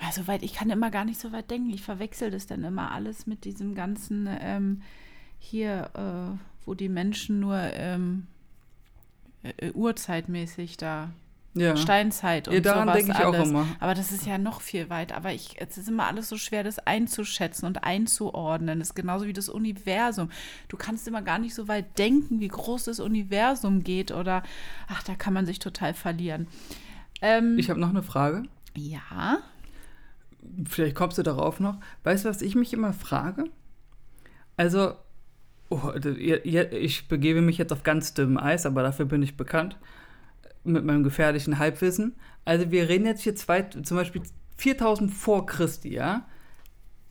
Also 0.00 0.26
weit, 0.26 0.42
ich 0.42 0.54
kann 0.54 0.70
immer 0.70 0.90
gar 0.90 1.04
nicht 1.04 1.20
so 1.20 1.30
weit 1.30 1.50
denken. 1.50 1.68
Ich 1.68 1.82
verwechsel 1.82 2.30
das 2.30 2.46
dann 2.46 2.64
immer 2.64 2.90
alles 2.90 3.26
mit 3.26 3.44
diesem 3.44 3.74
ganzen 3.74 4.26
ähm, 4.40 4.80
hier, 5.38 5.90
äh, 5.92 6.38
wo 6.64 6.72
die 6.72 6.88
Menschen 6.88 7.38
nur 7.38 7.58
ähm, 7.58 8.26
äh, 9.42 9.72
urzeitmäßig 9.72 10.78
da 10.78 11.10
Ja. 11.54 11.76
Steinzeit 11.76 12.48
und 12.48 12.54
Ja, 12.54 12.60
daran 12.60 12.88
sowas 12.88 12.96
denke 12.96 13.12
ich 13.12 13.24
auch 13.24 13.34
alles. 13.34 13.48
immer. 13.50 13.66
Aber 13.78 13.94
das 13.94 14.10
ist 14.10 14.24
ja 14.26 14.38
noch 14.38 14.62
viel 14.62 14.88
weiter. 14.88 15.16
Aber 15.16 15.32
ich, 15.34 15.56
es 15.60 15.76
ist 15.76 15.88
immer 15.88 16.06
alles 16.06 16.28
so 16.30 16.38
schwer, 16.38 16.64
das 16.64 16.78
einzuschätzen 16.78 17.66
und 17.66 17.84
einzuordnen. 17.84 18.78
Das 18.78 18.88
ist 18.88 18.94
genauso 18.94 19.26
wie 19.26 19.34
das 19.34 19.50
Universum. 19.50 20.30
Du 20.68 20.78
kannst 20.78 21.06
immer 21.06 21.20
gar 21.20 21.38
nicht 21.38 21.54
so 21.54 21.68
weit 21.68 21.98
denken, 21.98 22.40
wie 22.40 22.48
groß 22.48 22.84
das 22.84 23.00
Universum 23.00 23.84
geht. 23.84 24.12
Oder, 24.12 24.42
ach, 24.88 25.02
da 25.02 25.14
kann 25.14 25.34
man 25.34 25.44
sich 25.44 25.58
total 25.58 25.92
verlieren. 25.92 26.46
Ähm, 27.20 27.58
Ich 27.58 27.68
habe 27.68 27.78
noch 27.80 27.90
eine 27.90 28.02
Frage. 28.02 28.44
ja. 28.74 29.38
Vielleicht 30.68 30.96
kommst 30.96 31.18
du 31.18 31.22
darauf 31.22 31.60
noch. 31.60 31.76
Weißt 32.02 32.24
du, 32.24 32.28
was 32.28 32.42
ich 32.42 32.56
mich 32.56 32.72
immer 32.72 32.92
frage? 32.92 33.44
Also, 34.56 34.94
oh, 35.70 35.92
ich 35.94 37.06
begebe 37.08 37.40
mich 37.42 37.58
jetzt 37.58 37.72
auf 37.72 37.84
ganz 37.84 38.12
dünnem 38.14 38.38
Eis, 38.38 38.66
aber 38.66 38.82
dafür 38.82 39.04
bin 39.06 39.22
ich 39.22 39.36
bekannt. 39.36 39.76
Mit 40.64 40.84
meinem 40.84 41.02
gefährlichen 41.02 41.58
Halbwissen. 41.58 42.14
Also, 42.44 42.70
wir 42.70 42.88
reden 42.88 43.06
jetzt 43.06 43.22
hier 43.22 43.34
zwei, 43.34 43.62
zum 43.62 43.96
Beispiel 43.96 44.22
4000 44.56 45.12
vor 45.12 45.46
Christi, 45.46 45.92
ja? 45.92 46.26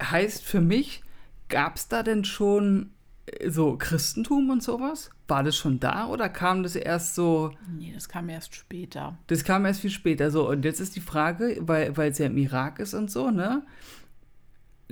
Heißt 0.02 0.44
für 0.44 0.62
mich, 0.62 1.04
gab 1.50 1.76
es 1.76 1.88
da 1.88 2.02
denn 2.02 2.24
schon 2.24 2.92
äh, 3.26 3.50
so 3.50 3.78
Christentum 3.78 4.50
und 4.50 4.64
sowas? 4.64 5.10
War 5.28 5.44
das 5.44 5.56
schon 5.56 5.80
da 5.80 6.08
oder 6.08 6.28
kam 6.30 6.64
das 6.64 6.76
erst 6.76 7.16
so 7.16 7.52
Nee, 7.78 7.92
das 7.94 8.10
kam 8.10 8.28
erst 8.30 8.56
später. 8.56 9.18
das 9.28 9.44
kam 9.44 9.66
erst 9.66 9.82
viel 9.82 9.90
später. 9.92 10.32
So, 10.32 10.50
und 10.50 10.66
jetzt 10.66 10.80
ist 10.80 10.96
die 10.96 11.02
Frage, 11.02 11.58
weil 11.62 11.96
weil 11.98 12.12
es 12.12 12.18
ja 12.18 12.26
im 12.26 12.38
Irak 12.38 12.80
ist 12.80 12.94
und 12.94 13.12
so, 13.12 13.32
ne? 13.32 13.64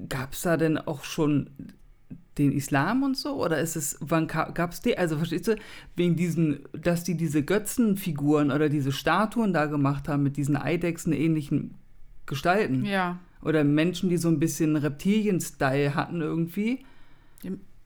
Gab 0.07 0.33
es 0.33 0.41
da 0.43 0.55
denn 0.57 0.77
auch 0.77 1.03
schon 1.03 1.49
den 2.39 2.51
Islam 2.51 3.03
und 3.03 3.15
so? 3.17 3.35
Oder 3.43 3.59
ist 3.59 3.75
es, 3.75 3.97
wann 3.99 4.27
gab 4.27 4.71
es 4.71 4.81
die? 4.81 4.97
Also, 4.97 5.17
verstehst 5.17 5.47
du, 5.47 5.55
wegen 5.95 6.15
diesen, 6.15 6.61
dass 6.73 7.03
die 7.03 7.15
diese 7.15 7.43
Götzenfiguren 7.43 8.51
oder 8.51 8.69
diese 8.69 8.91
Statuen 8.91 9.53
da 9.53 9.65
gemacht 9.67 10.07
haben 10.07 10.23
mit 10.23 10.37
diesen 10.37 10.55
Eidechsen-ähnlichen 10.57 11.75
Gestalten. 12.25 12.85
Ja. 12.85 13.19
Oder 13.43 13.63
Menschen, 13.63 14.09
die 14.09 14.17
so 14.17 14.27
ein 14.29 14.39
bisschen 14.39 14.75
Reptilien-Style 14.75 15.95
hatten 15.95 16.21
irgendwie. 16.21 16.85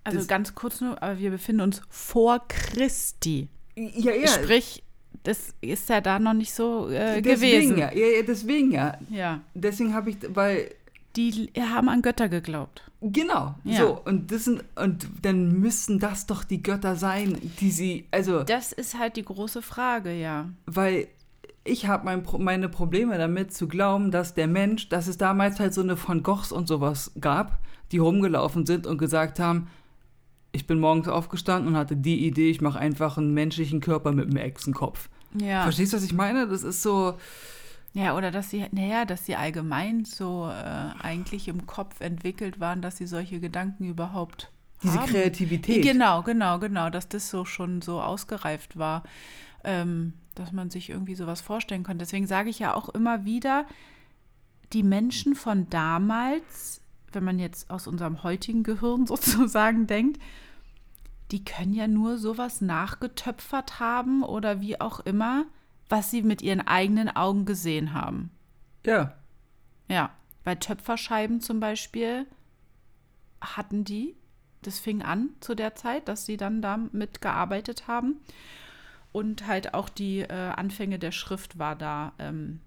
Also 0.03 0.19
Das- 0.19 0.27
ganz 0.27 0.55
kurz 0.55 0.81
nur, 0.81 1.01
aber 1.01 1.17
wir 1.19 1.31
befinden 1.31 1.62
uns 1.62 1.81
vor 1.89 2.45
Christi. 2.48 3.48
Ja, 3.75 4.12
ja. 4.13 4.27
Sprich, 4.27 4.83
das 5.24 5.53
ist 5.62 5.88
ja 5.89 6.01
da 6.01 6.19
noch 6.19 6.33
nicht 6.33 6.53
so 6.53 6.89
äh, 6.89 7.22
deswegen 7.22 7.75
gewesen. 7.75 7.77
ja. 7.77 7.91
ja. 7.93 8.07
Ja, 8.17 8.24
deswegen 8.24 8.72
ja. 8.72 8.98
ja. 9.10 9.41
Deswegen 9.53 9.93
habe 9.93 10.10
ich, 10.10 10.17
weil 10.33 10.69
Die 11.15 11.51
haben 11.60 11.89
an 11.89 12.01
Götter 12.01 12.27
geglaubt. 12.29 12.82
Genau, 13.01 13.55
Ja. 13.63 13.79
so. 13.79 14.01
Und, 14.05 14.32
das 14.32 14.46
sind, 14.46 14.63
und 14.75 15.08
dann 15.22 15.60
müssen 15.60 16.00
das 16.00 16.25
doch 16.25 16.43
die 16.43 16.63
Götter 16.63 16.96
sein, 16.96 17.38
die 17.60 17.70
sie, 17.72 18.05
also, 18.12 18.43
Das 18.43 18.72
ist 18.72 18.98
halt 18.98 19.17
die 19.17 19.25
große 19.25 19.62
Frage, 19.62 20.13
ja. 20.13 20.50
weil 20.65 21.08
ich 21.65 21.88
habe 21.88 22.05
mein, 22.05 22.24
meine 22.39 22.67
Probleme 22.70 23.17
damit 23.17 23.53
zu 23.53 23.67
glauben, 23.67 24.12
dass 24.12 24.34
der 24.34 24.48
Mensch, 24.48 24.89
dass 24.89 25.08
es 25.08 25.17
damals 25.17 25.60
halt 25.60 25.74
so 25.74 25.82
eine 25.82 25.98
Van 26.01 26.24
Goghs 26.24 26.51
und 26.51 26.67
sowas 26.67 27.12
gab, 27.22 27.60
die 27.91 28.00
rumgelaufen 28.00 28.65
sind 28.65 28.88
und 28.88 28.98
gesagt 28.98 29.39
haben, 29.39 29.67
ich 30.51 30.67
bin 30.67 30.79
morgens 30.79 31.08
aufgestanden 31.08 31.70
und 31.74 31.77
hatte 31.77 31.96
die 31.96 32.25
Idee, 32.25 32.50
ich 32.50 32.62
mache 32.62 32.79
einfach 32.79 33.17
einen 33.17 33.34
menschlichen 33.34 33.79
Körper 33.82 34.12
mit 34.12 34.27
einem 34.27 34.38
Echsenkopf. 34.38 35.10
Ja. 35.39 35.63
Verstehst 35.63 35.93
du, 35.93 35.98
was 35.98 36.03
ich 36.03 36.13
meine? 36.13 36.48
Das 36.48 36.63
ist 36.63 36.82
so, 36.84 37.15
Ja, 37.94 38.18
oder 38.18 38.32
dass 38.32 38.50
sie, 38.50 38.66
naja, 38.72 39.06
dass 39.06 39.26
sie 39.26 39.36
allgemein 39.36 40.04
so 40.04 40.50
äh, 40.50 41.04
eigentlich 41.04 41.48
im 41.48 41.68
Kopf 41.68 42.02
entwickelt 42.02 42.60
waren, 42.60 42.82
dass 42.82 42.98
sie 42.98 43.06
solche 43.06 43.40
Gedanken 43.40 43.86
überhaupt 43.86 44.52
diese 44.82 45.00
haben. 45.00 45.10
Kreativität. 45.10 45.84
Genau, 45.84 46.24
genau, 46.24 46.58
genau, 46.58 46.90
dass 46.90 47.08
das 47.08 47.30
so 47.30 47.46
schon 47.46 47.82
so 47.82 48.02
ausgereift 48.02 48.78
war, 48.78 49.04
ähm, 49.64 50.14
dass 50.34 50.52
man 50.52 50.72
sich 50.72 50.90
irgendwie 50.90 51.14
sowas 51.14 51.42
vorstellen 51.42 51.84
konnte. 51.84 52.04
Deswegen 52.04 52.26
sage 52.26 52.50
ich 52.50 52.58
ja 52.58 52.74
auch 52.74 52.90
immer 52.90 53.26
wieder, 53.26 53.66
die 54.74 54.84
Menschen 54.84 55.36
von 55.36 55.70
damals, 55.70 56.82
wenn 57.12 57.24
man 57.24 57.38
jetzt 57.38 57.70
aus 57.70 57.86
unserem 57.86 58.24
heutigen 58.24 58.64
Gehirn 58.64 59.06
sozusagen 59.08 59.86
denkt, 59.86 60.20
die 61.32 61.46
können 61.46 61.74
ja 61.74 61.88
nur 61.88 62.18
sowas 62.18 62.60
nachgetöpfert 62.62 63.80
haben 63.80 64.24
oder 64.24 64.62
wie 64.62 64.82
auch 64.82 65.00
immer, 65.00 65.46
was 65.90 66.12
sie 66.12 66.22
mit 66.22 66.42
ihren 66.42 66.62
eigenen 66.62 67.10
Augen 67.16 67.46
gesehen 67.46 67.94
haben. 67.94 68.32
Ja, 68.86 69.13
Ja, 69.90 70.12
bei 70.44 70.56
Töpferscheiben 70.56 71.42
zum 71.42 71.60
Beispiel 71.60 72.25
hatten 73.42 73.84
die, 73.84 74.16
das 74.62 74.80
fing 74.80 75.02
an 75.02 75.30
zu 75.40 75.56
der 75.56 75.75
Zeit, 75.75 76.08
dass 76.08 76.25
sie 76.25 76.38
dann 76.38 76.62
damit 76.62 77.22
gearbeitet 77.22 77.88
haben. 77.88 78.18
Und 79.12 79.46
halt 79.46 79.74
auch 79.74 79.90
die 79.90 80.22
äh, 80.22 80.32
Anfänge 80.32 80.98
der 80.98 81.12
Schrift 81.12 81.60
war 81.60 81.75
da, 81.75 82.13
ähm, 82.18 82.62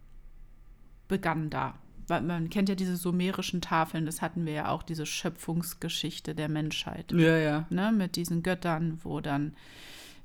begann 1.08 1.50
da. 1.50 1.75
Weil 2.06 2.23
man 2.23 2.50
kennt 2.50 2.68
ja 2.68 2.76
diese 2.76 2.96
sumerischen 2.96 3.61
Tafeln, 3.61 4.06
das 4.06 4.23
hatten 4.23 4.46
wir 4.46 4.52
ja 4.52 4.68
auch, 4.68 4.85
diese 4.85 5.06
Schöpfungsgeschichte 5.06 6.37
der 6.37 6.49
Menschheit 6.49 7.11
ja, 7.11 7.37
ja. 7.37 7.66
ne, 7.68 7.90
mit 7.90 8.14
diesen 8.14 8.44
Göttern, 8.44 9.00
wo 9.02 9.20
dann 9.20 9.56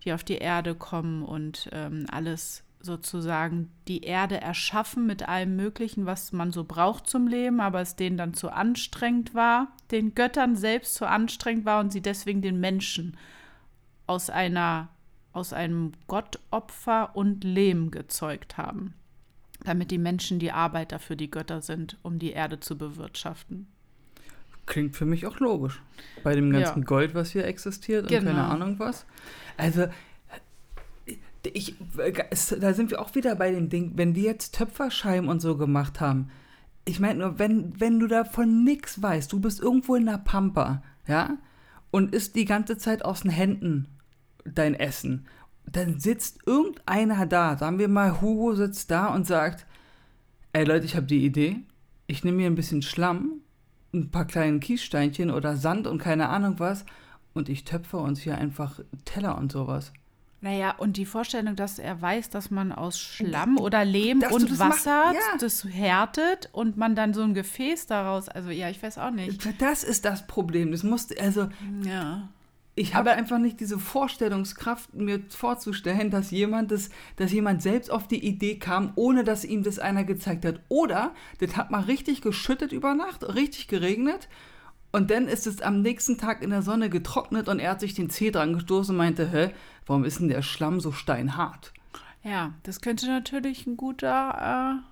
die 0.03 0.13
auf 0.13 0.23
die 0.23 0.37
Erde 0.37 0.75
kommen 0.75 1.23
und 1.23 1.69
ähm, 1.71 2.05
alles 2.11 2.63
sozusagen 2.81 3.71
die 3.87 4.01
Erde 4.03 4.39
erschaffen 4.41 5.05
mit 5.05 5.27
allem 5.27 5.55
Möglichen, 5.55 6.05
was 6.05 6.31
man 6.31 6.51
so 6.51 6.63
braucht 6.63 7.07
zum 7.07 7.27
Leben, 7.27 7.59
aber 7.59 7.81
es 7.81 7.95
denen 7.95 8.17
dann 8.17 8.33
zu 8.33 8.49
anstrengend 8.49 9.33
war, 9.35 9.67
den 9.91 10.15
Göttern 10.15 10.55
selbst 10.55 10.95
zu 10.95 11.07
anstrengend 11.07 11.65
war 11.65 11.79
und 11.79 11.91
sie 11.91 12.01
deswegen 12.01 12.41
den 12.41 12.59
Menschen 12.59 13.17
aus 14.07 14.29
einer 14.29 14.89
aus 15.33 15.53
einem 15.53 15.93
Gottopfer 16.07 17.15
und 17.15 17.45
Lehm 17.45 17.89
gezeugt 17.89 18.57
haben, 18.57 18.93
damit 19.63 19.89
die 19.89 19.97
Menschen 19.97 20.39
die 20.39 20.51
Arbeiter 20.51 20.99
für 20.99 21.15
die 21.15 21.31
Götter 21.31 21.61
sind, 21.61 21.97
um 22.03 22.19
die 22.19 22.31
Erde 22.31 22.59
zu 22.59 22.77
bewirtschaften. 22.77 23.67
Klingt 24.65 24.95
für 24.95 25.05
mich 25.05 25.25
auch 25.25 25.39
logisch. 25.39 25.81
Bei 26.23 26.35
dem 26.35 26.51
ganzen 26.51 26.79
Ja. 26.79 26.85
Gold, 26.85 27.15
was 27.15 27.31
hier 27.31 27.45
existiert 27.45 28.03
und 28.03 28.09
Genau. 28.09 28.25
keine 28.25 28.43
Ahnung 28.43 28.77
was. 28.79 29.05
Also, 29.55 29.87
ich, 31.43 31.75
da 32.59 32.73
sind 32.73 32.91
wir 32.91 33.01
auch 33.01 33.15
wieder 33.15 33.35
bei 33.35 33.51
dem 33.51 33.69
Ding, 33.69 33.93
wenn 33.95 34.13
die 34.13 34.23
jetzt 34.23 34.55
Töpferscheiben 34.55 35.29
und 35.29 35.39
so 35.41 35.57
gemacht 35.57 35.99
haben. 35.99 36.29
Ich 36.85 36.99
meine 36.99 37.19
nur, 37.19 37.39
wenn, 37.39 37.79
wenn 37.79 37.99
du 37.99 38.07
davon 38.07 38.63
nichts 38.63 39.01
weißt, 39.01 39.31
du 39.31 39.39
bist 39.39 39.59
irgendwo 39.59 39.95
in 39.95 40.05
der 40.05 40.17
Pampa, 40.17 40.83
ja, 41.07 41.37
und 41.91 42.13
isst 42.13 42.35
die 42.35 42.45
ganze 42.45 42.77
Zeit 42.77 43.03
aus 43.03 43.21
den 43.21 43.31
Händen 43.31 43.87
dein 44.45 44.75
Essen, 44.75 45.27
dann 45.65 45.99
sitzt 45.99 46.39
irgendeiner 46.45 47.25
da, 47.25 47.57
sagen 47.57 47.79
wir 47.79 47.87
mal, 47.87 48.21
Hugo 48.21 48.55
sitzt 48.55 48.91
da 48.91 49.07
und 49.13 49.27
sagt, 49.27 49.65
ey 50.53 50.63
Leute, 50.63 50.85
ich 50.85 50.95
habe 50.95 51.05
die 51.05 51.25
Idee, 51.25 51.57
ich 52.07 52.23
nehme 52.23 52.37
mir 52.37 52.47
ein 52.47 52.55
bisschen 52.55 52.81
Schlamm, 52.81 53.41
ein 53.93 54.09
paar 54.09 54.25
kleine 54.25 54.59
Kiessteinchen 54.59 55.31
oder 55.31 55.55
Sand 55.55 55.87
und 55.87 55.97
keine 55.97 56.29
Ahnung 56.29 56.55
was 56.59 56.85
und 57.33 57.49
ich 57.49 57.63
töpfe 57.63 57.97
uns 57.97 58.19
hier 58.21 58.37
einfach 58.37 58.79
Teller 59.05 59.37
und 59.37 59.51
sowas. 59.51 59.93
Naja, 60.43 60.73
und 60.79 60.97
die 60.97 61.05
Vorstellung, 61.05 61.55
dass 61.55 61.77
er 61.77 62.01
weiß, 62.01 62.31
dass 62.31 62.49
man 62.49 62.71
aus 62.71 62.99
Schlamm 62.99 63.57
oder 63.57 63.85
Lehm 63.85 64.19
Dass 64.21 64.33
und 64.33 64.57
Wasser 64.57 65.13
ja. 65.13 65.37
das 65.39 65.65
härtet 65.65 66.49
und 66.51 66.77
man 66.77 66.95
dann 66.95 67.13
so 67.13 67.21
ein 67.21 67.35
Gefäß 67.35 67.85
daraus, 67.85 68.27
also 68.27 68.49
ja, 68.49 68.67
ich 68.69 68.81
weiß 68.81 68.97
auch 68.97 69.11
nicht. 69.11 69.61
Das 69.61 69.83
ist 69.83 70.03
das 70.03 70.25
Problem. 70.25 70.71
Das 70.71 70.81
musste, 70.81 71.21
also 71.21 71.47
Ja. 71.83 72.27
ich 72.73 72.95
habe 72.95 73.11
einfach 73.11 73.37
nicht 73.37 73.59
diese 73.59 73.77
Vorstellungskraft, 73.77 74.95
mir 74.95 75.21
vorzustellen, 75.29 76.09
dass 76.09 76.31
jemand 76.31 76.71
das, 76.71 76.89
dass 77.17 77.31
jemand 77.31 77.61
selbst 77.61 77.91
auf 77.91 78.07
die 78.07 78.25
Idee 78.25 78.57
kam, 78.57 78.93
ohne 78.95 79.23
dass 79.23 79.45
ihm 79.45 79.61
das 79.61 79.77
einer 79.77 80.05
gezeigt 80.05 80.43
hat. 80.45 80.59
Oder 80.69 81.13
das 81.39 81.55
hat 81.55 81.69
mal 81.69 81.83
richtig 81.83 82.21
geschüttet 82.21 82.71
über 82.71 82.95
Nacht, 82.95 83.35
richtig 83.35 83.67
geregnet. 83.67 84.27
Und 84.91 85.09
dann 85.09 85.27
ist 85.27 85.47
es 85.47 85.61
am 85.61 85.81
nächsten 85.81 86.17
Tag 86.17 86.41
in 86.43 86.49
der 86.49 86.61
Sonne 86.61 86.89
getrocknet 86.89 87.47
und 87.47 87.59
er 87.59 87.71
hat 87.71 87.79
sich 87.79 87.93
den 87.93 88.09
Zeh 88.09 88.29
dran 88.31 88.53
gestoßen 88.53 88.93
und 88.93 88.97
meinte, 88.97 89.29
hä, 89.31 89.51
warum 89.85 90.03
ist 90.03 90.19
denn 90.19 90.27
der 90.27 90.41
Schlamm 90.41 90.79
so 90.81 90.91
steinhart? 90.91 91.71
Ja, 92.23 92.53
das 92.63 92.81
könnte 92.81 93.07
natürlich 93.07 93.65
ein 93.65 93.77
guter 93.77 94.83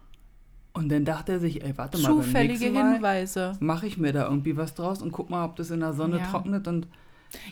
Und 0.74 0.89
dann 0.89 1.06
dachte 1.06 1.34
er 1.34 1.39
sich, 1.39 1.63
ey, 1.63 1.72
äh, 1.72 1.77
warte 1.77 1.98
mal, 1.98 2.15
zufällige 2.15 2.65
Hinweise. 2.65 3.58
mache 3.60 3.88
ich 3.88 3.98
mir 3.98 4.13
da 4.13 4.24
irgendwie 4.25 4.56
was 4.58 4.74
draus 4.74 5.01
und 5.01 5.12
guck 5.12 5.29
mal, 5.29 5.46
ob 5.46 5.56
das 5.58 5.70
in 5.70 5.82
der 5.82 5.94
Sonne 5.94 6.20
Ja. 6.20 6.24
trocknet 6.24 6.68
und 6.68 6.88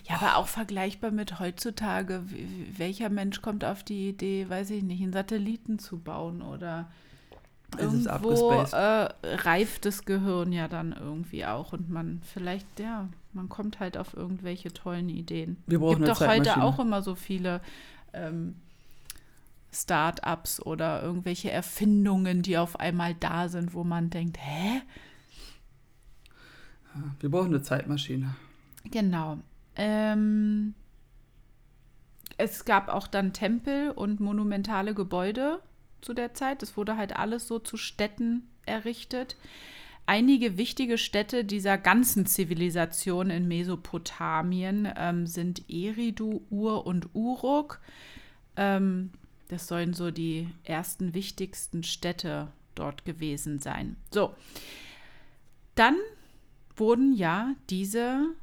Ja, 0.05 0.15
aber 0.15 0.37
auch 0.37 0.47
vergleichbar 0.47 1.11
mit 1.11 1.39
heutzutage. 1.39 2.23
Welcher 2.77 3.09
Mensch 3.09 3.41
kommt 3.43 3.63
auf 3.63 3.83
die 3.83 4.09
Idee, 4.09 4.49
weiß 4.49 4.71
ich 4.71 4.81
nicht, 4.83 5.03
einen 5.03 5.13
Satelliten 5.13 5.77
zu 5.77 5.99
bauen 5.99 6.41
oder 6.41 6.89
Es 7.75 7.93
ist 7.93 8.05
irgendwo 8.05 8.51
abgespaced. 8.51 8.73
äh, 8.73 9.35
reift 9.35 9.85
das 9.85 10.05
Gehirn 10.05 10.53
ja 10.53 10.67
dann 10.67 10.93
irgendwie 10.93 11.45
auch 11.45 11.73
und 11.73 11.89
man 11.89 12.21
vielleicht, 12.23 12.79
ja, 12.79 13.09
man 13.33 13.49
kommt 13.49 13.79
halt 13.79 13.97
auf 13.97 14.15
irgendwelche 14.15 14.71
tollen 14.73 15.09
Ideen. 15.09 15.57
wir 15.67 15.79
brauchen 15.79 16.03
gibt 16.03 16.09
doch 16.09 16.25
heute 16.27 16.61
auch 16.61 16.79
immer 16.79 17.01
so 17.01 17.15
viele 17.15 17.61
ähm, 18.13 18.55
Start-ups 19.73 20.61
oder 20.61 21.03
irgendwelche 21.03 21.51
Erfindungen, 21.51 22.41
die 22.41 22.57
auf 22.57 22.79
einmal 22.79 23.13
da 23.15 23.49
sind, 23.49 23.73
wo 23.73 23.83
man 23.83 24.09
denkt, 24.09 24.37
hä? 24.39 24.81
Wir 27.19 27.29
brauchen 27.29 27.47
eine 27.47 27.61
Zeitmaschine. 27.61 28.35
Genau. 28.85 29.37
Ähm, 29.75 30.73
es 32.37 32.65
gab 32.65 32.89
auch 32.89 33.07
dann 33.07 33.33
Tempel 33.33 33.91
und 33.91 34.19
monumentale 34.19 34.93
Gebäude 34.93 35.59
zu 36.01 36.13
der 36.13 36.33
Zeit. 36.33 36.63
Es 36.63 36.77
wurde 36.77 36.97
halt 36.97 37.15
alles 37.15 37.47
so 37.47 37.59
zu 37.59 37.77
Städten 37.77 38.47
errichtet. 38.65 39.35
Einige 40.05 40.57
wichtige 40.57 40.97
Städte 40.97 41.43
dieser 41.43 41.77
ganzen 41.77 42.25
Zivilisation 42.25 43.29
in 43.29 43.47
Mesopotamien 43.47 44.87
ähm, 44.95 45.27
sind 45.27 45.69
Eridu, 45.69 46.41
Ur 46.49 46.87
und 46.87 47.09
Uruk. 47.13 47.81
Ähm, 48.55 49.11
das 49.49 49.67
sollen 49.67 49.93
so 49.93 50.11
die 50.11 50.47
ersten 50.63 51.13
wichtigsten 51.13 51.83
Städte 51.83 52.47
dort 52.75 53.05
gewesen 53.05 53.59
sein. 53.59 53.97
So, 54.11 54.33
dann 55.75 55.95
wurden 56.75 57.13
ja 57.13 57.53
diese 57.69 58.33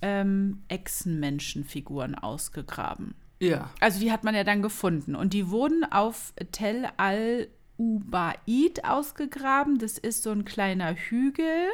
ähm, 0.00 0.62
Echsenmenschenfiguren 0.68 2.14
ausgegraben. 2.14 3.14
Ja. 3.40 3.70
Also 3.80 4.00
die 4.00 4.12
hat 4.12 4.24
man 4.24 4.34
ja 4.34 4.44
dann 4.44 4.62
gefunden 4.62 5.14
und 5.14 5.32
die 5.32 5.50
wurden 5.50 5.84
auf 5.84 6.32
Tel 6.52 6.88
al 6.96 7.48
Ubaid 7.76 8.84
ausgegraben. 8.84 9.78
Das 9.78 9.98
ist 9.98 10.22
so 10.22 10.30
ein 10.30 10.44
kleiner 10.44 10.94
Hügel. 10.94 11.68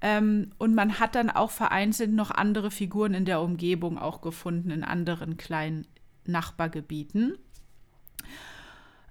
Ähm, 0.00 0.50
und 0.58 0.74
man 0.74 1.00
hat 1.00 1.14
dann 1.14 1.30
auch 1.30 1.50
vereinzelt 1.50 2.12
noch 2.12 2.30
andere 2.30 2.70
Figuren 2.70 3.14
in 3.14 3.24
der 3.24 3.40
Umgebung 3.40 3.98
auch 3.98 4.20
gefunden, 4.20 4.70
in 4.70 4.84
anderen 4.84 5.38
kleinen 5.38 5.86
Nachbargebieten. 6.26 7.38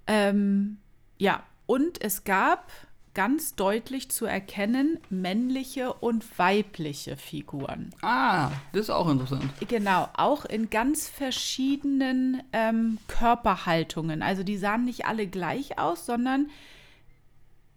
Ähm, 0.06 0.78
ja, 1.18 1.42
und 1.66 2.00
es 2.00 2.24
gab 2.24 2.70
ganz 3.14 3.54
deutlich 3.54 4.10
zu 4.10 4.26
erkennen 4.26 4.98
männliche 5.08 5.94
und 5.94 6.38
weibliche 6.38 7.16
Figuren. 7.16 7.90
Ah, 8.02 8.50
das 8.72 8.82
ist 8.82 8.90
auch 8.90 9.08
interessant. 9.08 9.44
Genau, 9.68 10.08
auch 10.14 10.44
in 10.44 10.70
ganz 10.70 11.08
verschiedenen 11.08 12.42
ähm, 12.52 12.98
Körperhaltungen. 13.06 14.22
Also 14.22 14.42
die 14.42 14.56
sahen 14.56 14.84
nicht 14.84 15.06
alle 15.06 15.26
gleich 15.26 15.78
aus, 15.78 16.06
sondern 16.06 16.50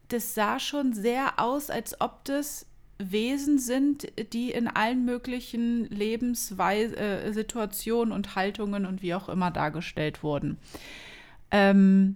das 0.09 0.33
sah 0.33 0.59
schon 0.59 0.93
sehr 0.93 1.39
aus, 1.39 1.69
als 1.69 2.01
ob 2.01 2.25
das 2.25 2.65
Wesen 2.97 3.59
sind, 3.59 4.07
die 4.33 4.51
in 4.51 4.67
allen 4.67 5.05
möglichen 5.05 5.85
Lebenssituationen 5.85 8.11
äh, 8.11 8.15
und 8.15 8.35
Haltungen 8.35 8.87
und 8.87 9.03
wie 9.03 9.13
auch 9.13 9.29
immer 9.29 9.51
dargestellt 9.51 10.23
wurden. 10.23 10.57
Ähm, 11.51 12.15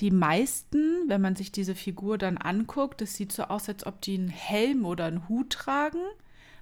die 0.00 0.10
meisten, 0.10 1.08
wenn 1.08 1.20
man 1.20 1.36
sich 1.36 1.52
diese 1.52 1.74
Figur 1.74 2.16
dann 2.16 2.38
anguckt, 2.38 3.02
es 3.02 3.14
sieht 3.14 3.32
so 3.32 3.44
aus, 3.44 3.68
als 3.68 3.86
ob 3.86 4.00
die 4.00 4.18
einen 4.18 4.28
Helm 4.28 4.84
oder 4.86 5.04
einen 5.04 5.28
Hut 5.28 5.50
tragen, 5.50 6.00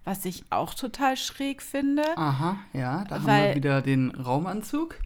was 0.04 0.24
ich 0.24 0.44
auch 0.50 0.74
total 0.74 1.16
schräg 1.16 1.62
finde. 1.62 2.02
Aha, 2.16 2.58
ja, 2.72 3.04
da 3.04 3.16
haben 3.16 3.26
wir 3.26 3.54
wieder 3.54 3.82
den 3.82 4.10
Raumanzug. 4.10 4.96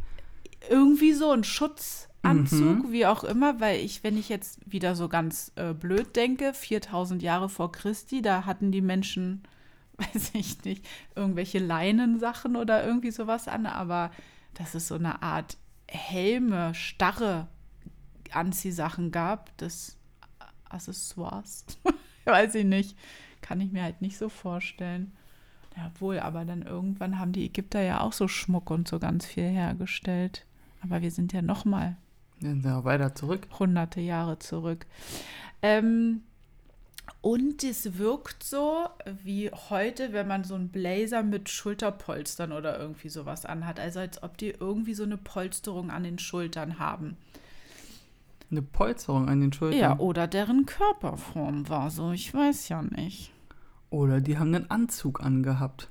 Irgendwie 0.70 1.12
so 1.12 1.30
ein 1.30 1.44
Schutzanzug, 1.44 2.86
mhm. 2.86 2.92
wie 2.92 3.04
auch 3.06 3.24
immer, 3.24 3.60
weil 3.60 3.80
ich, 3.80 4.02
wenn 4.02 4.16
ich 4.16 4.28
jetzt 4.28 4.60
wieder 4.64 4.94
so 4.94 5.08
ganz 5.08 5.52
äh, 5.56 5.74
blöd 5.74 6.16
denke, 6.16 6.54
4000 6.54 7.22
Jahre 7.22 7.48
vor 7.48 7.72
Christi, 7.72 8.22
da 8.22 8.46
hatten 8.46 8.72
die 8.72 8.80
Menschen, 8.80 9.42
weiß 9.98 10.30
ich 10.34 10.64
nicht, 10.64 10.86
irgendwelche 11.14 11.58
Leinensachen 11.58 12.56
oder 12.56 12.86
irgendwie 12.86 13.10
sowas 13.10 13.46
an, 13.46 13.66
aber 13.66 14.10
das 14.54 14.74
ist 14.74 14.88
so 14.88 14.94
eine 14.94 15.22
Art 15.22 15.58
Helme, 15.88 16.74
starre 16.74 17.48
Anziehsachen 18.34 19.10
gab, 19.10 19.56
des 19.58 19.96
Accessoires. 20.68 21.64
Weiß 22.24 22.54
ich 22.54 22.64
nicht. 22.64 22.96
Kann 23.40 23.60
ich 23.60 23.72
mir 23.72 23.82
halt 23.82 24.00
nicht 24.00 24.16
so 24.16 24.28
vorstellen. 24.28 25.12
Ja, 25.76 25.90
wohl, 25.98 26.18
aber 26.20 26.44
dann 26.44 26.62
irgendwann 26.62 27.18
haben 27.18 27.32
die 27.32 27.46
Ägypter 27.46 27.80
ja 27.80 28.00
auch 28.00 28.12
so 28.12 28.28
Schmuck 28.28 28.70
und 28.70 28.88
so 28.88 28.98
ganz 28.98 29.26
viel 29.26 29.48
hergestellt. 29.48 30.44
Aber 30.82 31.00
wir 31.00 31.10
sind 31.10 31.32
ja 31.32 31.42
noch 31.42 31.64
mal 31.64 31.96
ja, 32.40 32.84
weiter 32.84 33.14
zurück. 33.14 33.46
Hunderte 33.58 34.00
Jahre 34.00 34.38
zurück. 34.38 34.86
Ähm, 35.62 36.22
und 37.20 37.62
es 37.62 37.98
wirkt 37.98 38.42
so 38.42 38.88
wie 39.22 39.50
heute, 39.50 40.12
wenn 40.12 40.26
man 40.26 40.44
so 40.44 40.54
einen 40.54 40.70
Blazer 40.70 41.22
mit 41.22 41.48
Schulterpolstern 41.48 42.52
oder 42.52 42.78
irgendwie 42.78 43.08
sowas 43.08 43.46
anhat. 43.46 43.78
Also 43.78 44.00
als 44.00 44.22
ob 44.22 44.36
die 44.38 44.50
irgendwie 44.50 44.94
so 44.94 45.04
eine 45.04 45.16
Polsterung 45.16 45.90
an 45.90 46.02
den 46.02 46.18
Schultern 46.18 46.78
haben. 46.78 47.16
Eine 48.52 48.60
Polsterung 48.60 49.30
an 49.30 49.40
den 49.40 49.52
Schultern. 49.52 49.80
Ja, 49.80 49.98
oder 49.98 50.28
deren 50.28 50.66
Körperform 50.66 51.70
war 51.70 51.90
so. 51.90 52.12
Ich 52.12 52.32
weiß 52.34 52.68
ja 52.68 52.82
nicht. 52.82 53.32
Oder 53.88 54.20
die 54.20 54.38
haben 54.38 54.54
einen 54.54 54.70
Anzug 54.70 55.22
angehabt. 55.22 55.90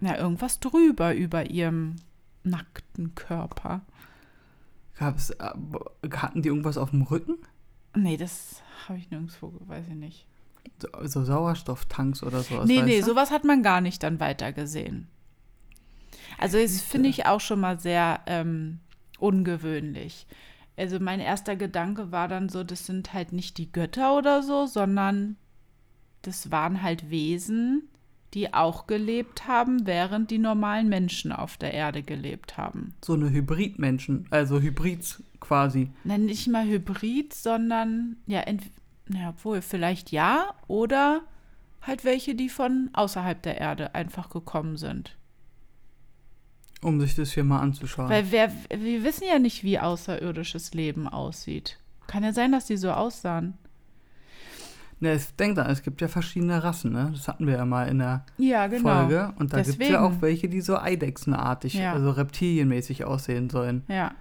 Ja, 0.00 0.18
irgendwas 0.18 0.58
drüber 0.58 1.14
über 1.14 1.48
ihrem 1.48 1.94
nackten 2.42 3.14
Körper. 3.14 3.82
Gab's, 4.98 5.30
äh, 5.30 5.52
hatten 6.16 6.42
die 6.42 6.48
irgendwas 6.48 6.78
auf 6.78 6.90
dem 6.90 7.02
Rücken? 7.02 7.38
Nee, 7.96 8.16
das 8.16 8.60
habe 8.88 8.98
ich 8.98 9.10
nirgendwo, 9.12 9.52
weiß 9.60 9.86
ich 9.88 9.94
nicht. 9.94 10.26
So, 10.80 10.88
so 11.04 11.24
Sauerstofftanks 11.24 12.24
oder 12.24 12.42
sowas? 12.42 12.66
Nee, 12.66 12.82
nee, 12.82 12.98
du? 12.98 13.06
sowas 13.06 13.30
hat 13.30 13.44
man 13.44 13.62
gar 13.62 13.80
nicht 13.80 14.02
dann 14.02 14.18
weiter 14.18 14.52
gesehen. 14.52 15.06
Also 16.38 16.58
das 16.58 16.80
finde 16.80 17.08
ich 17.08 17.26
auch 17.26 17.40
schon 17.40 17.60
mal 17.60 17.78
sehr 17.78 18.20
ähm, 18.26 18.80
ungewöhnlich 19.20 20.26
also 20.76 20.98
mein 20.98 21.20
erster 21.20 21.56
Gedanke 21.56 22.10
war 22.12 22.28
dann 22.28 22.48
so, 22.48 22.64
das 22.64 22.86
sind 22.86 23.12
halt 23.12 23.32
nicht 23.32 23.58
die 23.58 23.70
Götter 23.70 24.16
oder 24.16 24.42
so, 24.42 24.66
sondern 24.66 25.36
das 26.22 26.50
waren 26.50 26.82
halt 26.82 27.10
Wesen, 27.10 27.88
die 28.34 28.52
auch 28.52 28.86
gelebt 28.86 29.46
haben, 29.46 29.86
während 29.86 30.30
die 30.30 30.38
normalen 30.38 30.88
Menschen 30.88 31.30
auf 31.30 31.56
der 31.56 31.72
Erde 31.72 32.02
gelebt 32.02 32.56
haben. 32.58 32.94
So 33.04 33.12
eine 33.12 33.30
Hybridmenschen, 33.30 34.26
also 34.30 34.60
Hybrids 34.60 35.22
quasi. 35.38 35.90
Nein, 36.02 36.24
nicht 36.26 36.48
mal 36.48 36.66
Hybrid, 36.66 37.32
sondern 37.32 38.16
ja, 38.26 38.42
ja, 39.08 39.28
obwohl 39.28 39.62
vielleicht 39.62 40.10
ja 40.10 40.54
oder 40.66 41.22
halt 41.82 42.04
welche, 42.04 42.34
die 42.34 42.48
von 42.48 42.90
außerhalb 42.92 43.40
der 43.42 43.58
Erde 43.58 43.94
einfach 43.94 44.30
gekommen 44.30 44.76
sind. 44.76 45.16
Um 46.84 47.00
sich 47.00 47.14
das 47.14 47.32
hier 47.32 47.44
mal 47.44 47.60
anzuschauen. 47.60 48.10
Weil 48.10 48.30
wir, 48.30 48.52
wir 48.68 49.04
wissen 49.04 49.24
ja 49.26 49.38
nicht, 49.38 49.64
wie 49.64 49.78
außerirdisches 49.78 50.74
Leben 50.74 51.08
aussieht. 51.08 51.78
Kann 52.06 52.22
ja 52.22 52.32
sein, 52.32 52.52
dass 52.52 52.66
die 52.66 52.76
so 52.76 52.90
aussahen. 52.90 53.54
Ne, 55.00 55.18
denk 55.38 55.56
da, 55.56 55.66
es 55.70 55.82
gibt 55.82 56.00
ja 56.00 56.08
verschiedene 56.08 56.62
Rassen, 56.62 56.92
ne? 56.92 57.10
Das 57.12 57.26
hatten 57.26 57.46
wir 57.46 57.54
ja 57.54 57.64
mal 57.64 57.88
in 57.88 57.98
der 57.98 58.24
ja, 58.38 58.66
genau. 58.66 59.00
Folge. 59.00 59.32
Und 59.38 59.52
da 59.52 59.62
gibt 59.62 59.82
es 59.82 59.88
ja 59.88 60.02
auch 60.02 60.20
welche, 60.20 60.48
die 60.48 60.60
so 60.60 60.78
eidechsenartig, 60.78 61.74
ja. 61.74 61.92
also 61.92 62.10
reptilienmäßig 62.10 63.04
aussehen 63.04 63.50
sollen. 63.50 63.82
Ja. 63.88 64.12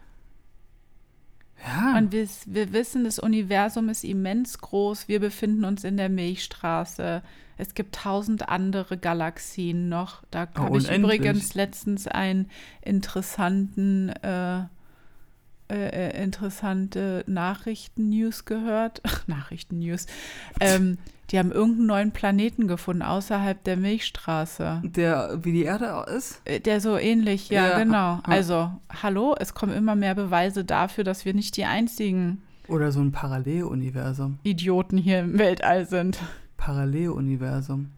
Ja. 1.65 1.97
Und 1.97 2.12
wir, 2.12 2.28
wir 2.47 2.73
wissen, 2.73 3.04
das 3.04 3.19
Universum 3.19 3.89
ist 3.89 4.04
immens 4.04 4.58
groß. 4.60 5.08
Wir 5.08 5.19
befinden 5.19 5.63
uns 5.63 5.84
in 5.84 5.97
der 5.97 6.10
Milchstraße. 6.10 7.23
Es 7.58 7.74
gibt 7.74 7.96
tausend 7.96 8.50
andere 8.50 8.98
Galaxien 8.98 9.89
noch. 9.89 10.24
Da 10.32 10.48
oh, 10.56 10.60
habe 10.60 10.78
ich 10.78 10.92
übrigens 10.92 11.54
letztens 11.54 12.08
einen 12.08 12.50
interessanten, 12.82 14.10
äh, 14.10 14.60
äh, 14.60 14.68
äh 15.70 16.24
interessante 16.24 17.24
Nachrichten-News 17.28 18.46
gehört. 18.46 19.02
Nachrichten-News. 19.28 20.08
Ähm, 20.60 20.98
die 21.30 21.39
haben 21.39 21.52
irgendeinen 21.52 21.88
neuen 21.88 22.12
Planeten 22.12 22.68
gefunden 22.68 23.02
außerhalb 23.02 23.63
der 23.63 23.78
Milchstraße. 23.78 24.82
Der 24.84 25.39
wie 25.42 25.54
die 25.54 25.63
Erde 25.63 26.06
ist? 26.16 26.42
Äh, 26.46 26.60
der 26.60 26.82
so 26.82 26.98
ähnlich, 26.98 27.50
ja, 27.50 27.70
ja. 27.70 27.80
genau. 27.80 28.20
Also, 28.24 28.72
hallo, 29.02 29.36
es 29.39 29.54
kommen 29.54 29.74
immer 29.74 29.96
mehr 29.96 30.16
Beweise 30.16 30.63
dafür, 30.63 31.04
dass 31.04 31.26
wir 31.26 31.34
nicht 31.34 31.58
die 31.58 31.66
einzigen 31.66 32.42
oder 32.68 32.92
so 32.92 33.02
ein 33.02 33.12
Paralleluniversum. 33.12 34.39
Idioten 34.44 34.98
hier 34.98 35.20
im 35.20 35.38
Weltall 35.38 35.86
sind. 35.86 36.18
Paralleluniversum. 36.63 37.91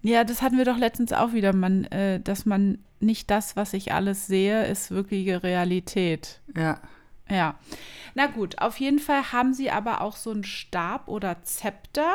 Ja, 0.00 0.22
das 0.22 0.42
hatten 0.42 0.56
wir 0.56 0.64
doch 0.64 0.78
letztens 0.78 1.12
auch 1.12 1.32
wieder, 1.32 1.52
man, 1.52 1.84
äh, 1.86 2.20
dass 2.20 2.46
man 2.46 2.78
nicht 3.00 3.30
das, 3.30 3.56
was 3.56 3.72
ich 3.72 3.92
alles 3.92 4.28
sehe, 4.28 4.64
ist 4.66 4.92
wirkliche 4.92 5.42
Realität. 5.42 6.40
Ja. 6.56 6.80
Ja. 7.28 7.56
Na 8.14 8.26
gut, 8.26 8.60
auf 8.60 8.78
jeden 8.78 9.00
Fall 9.00 9.32
haben 9.32 9.54
sie 9.54 9.72
aber 9.72 10.00
auch 10.00 10.14
so 10.14 10.30
einen 10.30 10.44
Stab 10.44 11.08
oder 11.08 11.42
Zepter. 11.42 12.14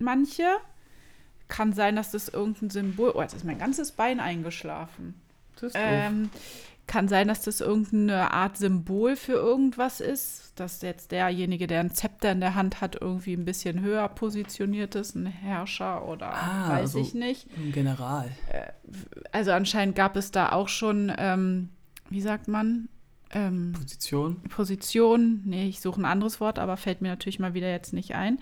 Manche. 0.00 0.46
Kann 1.46 1.72
sein, 1.72 1.94
dass 1.94 2.10
das 2.10 2.28
irgendein 2.28 2.70
Symbol. 2.70 3.12
Oh, 3.14 3.22
jetzt 3.22 3.34
ist 3.34 3.44
mein 3.44 3.58
ganzes 3.58 3.92
Bein 3.92 4.18
eingeschlafen. 4.18 5.20
Das 5.54 5.74
ist 5.74 5.76
ähm, 5.76 6.30
kann 6.90 7.06
sein, 7.06 7.28
dass 7.28 7.42
das 7.42 7.60
irgendeine 7.60 8.32
Art 8.32 8.56
Symbol 8.56 9.14
für 9.14 9.34
irgendwas 9.34 10.00
ist, 10.00 10.54
dass 10.56 10.82
jetzt 10.82 11.12
derjenige, 11.12 11.68
der 11.68 11.78
ein 11.78 11.92
Zepter 11.92 12.32
in 12.32 12.40
der 12.40 12.56
Hand 12.56 12.80
hat, 12.80 13.00
irgendwie 13.00 13.34
ein 13.34 13.44
bisschen 13.44 13.80
höher 13.80 14.08
positioniert 14.08 14.96
ist, 14.96 15.14
ein 15.14 15.26
Herrscher 15.26 16.08
oder 16.08 16.34
ah, 16.34 16.70
weiß 16.70 16.80
also 16.80 16.98
ich 16.98 17.14
nicht. 17.14 17.46
Ein 17.56 17.70
General. 17.70 18.28
Äh, 18.52 18.72
also 19.30 19.52
anscheinend 19.52 19.94
gab 19.94 20.16
es 20.16 20.32
da 20.32 20.50
auch 20.50 20.66
schon, 20.66 21.12
ähm, 21.16 21.68
wie 22.08 22.20
sagt 22.20 22.48
man? 22.48 22.88
Ähm, 23.32 23.72
Position. 23.72 24.42
Position. 24.48 25.42
Nee, 25.44 25.68
ich 25.68 25.80
suche 25.80 26.00
ein 26.00 26.06
anderes 26.06 26.40
Wort, 26.40 26.58
aber 26.58 26.76
fällt 26.76 27.02
mir 27.02 27.08
natürlich 27.08 27.38
mal 27.38 27.54
wieder 27.54 27.70
jetzt 27.70 27.92
nicht 27.92 28.16
ein. 28.16 28.40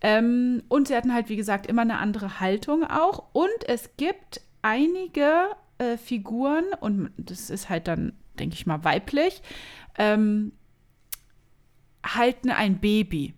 Ähm, 0.00 0.64
und 0.66 0.88
sie 0.88 0.96
hatten 0.96 1.14
halt, 1.14 1.28
wie 1.28 1.36
gesagt, 1.36 1.68
immer 1.68 1.82
eine 1.82 1.98
andere 1.98 2.40
Haltung 2.40 2.82
auch. 2.82 3.26
Und 3.34 3.68
es 3.68 3.90
gibt 3.96 4.40
einige 4.62 5.44
äh, 5.78 5.96
Figuren, 5.96 6.64
und 6.80 7.10
das 7.16 7.50
ist 7.50 7.68
halt 7.68 7.88
dann, 7.88 8.12
denke 8.38 8.54
ich 8.54 8.66
mal, 8.66 8.84
weiblich, 8.84 9.42
ähm, 9.96 10.52
halten 12.04 12.50
ein 12.50 12.78
Baby, 12.78 13.34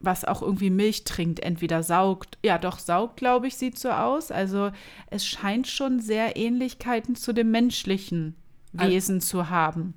was 0.00 0.24
auch 0.24 0.42
irgendwie 0.42 0.70
Milch 0.70 1.04
trinkt, 1.04 1.40
entweder 1.40 1.82
saugt, 1.82 2.38
ja 2.44 2.58
doch 2.58 2.78
saugt, 2.78 3.16
glaube 3.16 3.46
ich, 3.46 3.56
sieht 3.56 3.78
so 3.78 3.90
aus. 3.90 4.30
Also 4.30 4.70
es 5.10 5.26
scheint 5.26 5.66
schon 5.66 6.00
sehr 6.00 6.36
Ähnlichkeiten 6.36 7.16
zu 7.16 7.32
dem 7.32 7.50
menschlichen 7.50 8.34
Wesen 8.72 9.16
also, 9.16 9.26
zu 9.26 9.50
haben. 9.50 9.94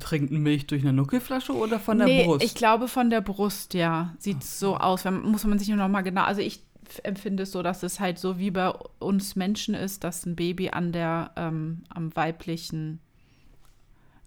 Trinkt 0.00 0.32
Milch 0.32 0.66
durch 0.66 0.82
eine 0.82 0.92
Nuckelflasche 0.92 1.52
oder 1.52 1.78
von 1.78 1.98
der 1.98 2.06
nee, 2.06 2.24
Brust? 2.24 2.44
Ich 2.44 2.54
glaube 2.54 2.88
von 2.88 3.10
der 3.10 3.20
Brust, 3.20 3.74
ja. 3.74 4.14
Sieht 4.18 4.38
Ach. 4.40 4.44
so 4.44 4.76
aus. 4.76 5.04
Muss 5.04 5.44
man 5.44 5.58
sich 5.58 5.68
nur 5.68 5.76
noch 5.76 5.88
mal 5.88 6.02
genau. 6.02 6.22
Also 6.22 6.40
ich 6.40 6.62
empfinde 7.02 7.44
es 7.44 7.52
so, 7.52 7.62
dass 7.62 7.82
es 7.82 8.00
halt 8.00 8.18
so 8.18 8.38
wie 8.38 8.50
bei 8.50 8.70
uns 8.98 9.36
Menschen 9.36 9.74
ist, 9.74 10.04
dass 10.04 10.26
ein 10.26 10.36
Baby 10.36 10.70
an 10.70 10.92
der 10.92 11.32
ähm, 11.36 11.82
am 11.88 12.14
weiblichen 12.14 13.00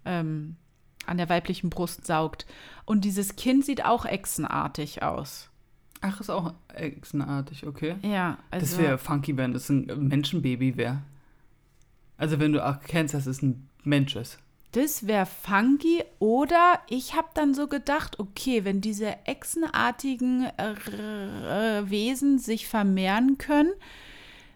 ähm, 0.06 0.56
an 1.06 1.18
der 1.18 1.30
weiblichen 1.30 1.70
Brust 1.70 2.06
saugt. 2.06 2.46
Und 2.86 3.04
dieses 3.04 3.36
Kind 3.36 3.66
sieht 3.66 3.84
auch 3.84 4.06
echsenartig 4.06 5.02
aus. 5.04 5.50
Ach, 6.02 6.22
ist 6.22 6.30
auch 6.30 6.54
echsenartig, 6.70 7.66
okay. 7.66 7.96
Ja, 8.04 8.38
also. 8.52 8.66
Das 8.66 8.78
wäre 8.78 8.98
funky, 8.98 9.36
wenn 9.36 9.54
das 9.54 9.70
ein 9.70 10.08
Menschenbaby 10.08 10.78
wäre. 10.78 11.02
Also, 12.18 12.40
wenn 12.40 12.54
du 12.54 12.60
erkennst, 12.60 13.14
dass 13.14 13.26
es 13.26 13.42
ein 13.42 13.68
Mensch 13.84 14.16
ist. 14.16 14.40
Das 14.72 15.08
wäre 15.08 15.26
funky. 15.26 16.04
Oder 16.20 16.80
ich 16.90 17.16
habe 17.16 17.30
dann 17.34 17.54
so 17.54 17.68
gedacht, 17.68 18.20
okay, 18.20 18.66
wenn 18.66 18.82
diese 18.82 19.16
echsenartigen 19.26 20.46
äh, 20.58 21.90
Wesen 21.90 22.38
sich 22.38 22.68
vermehren 22.68 23.38
können, 23.38 23.72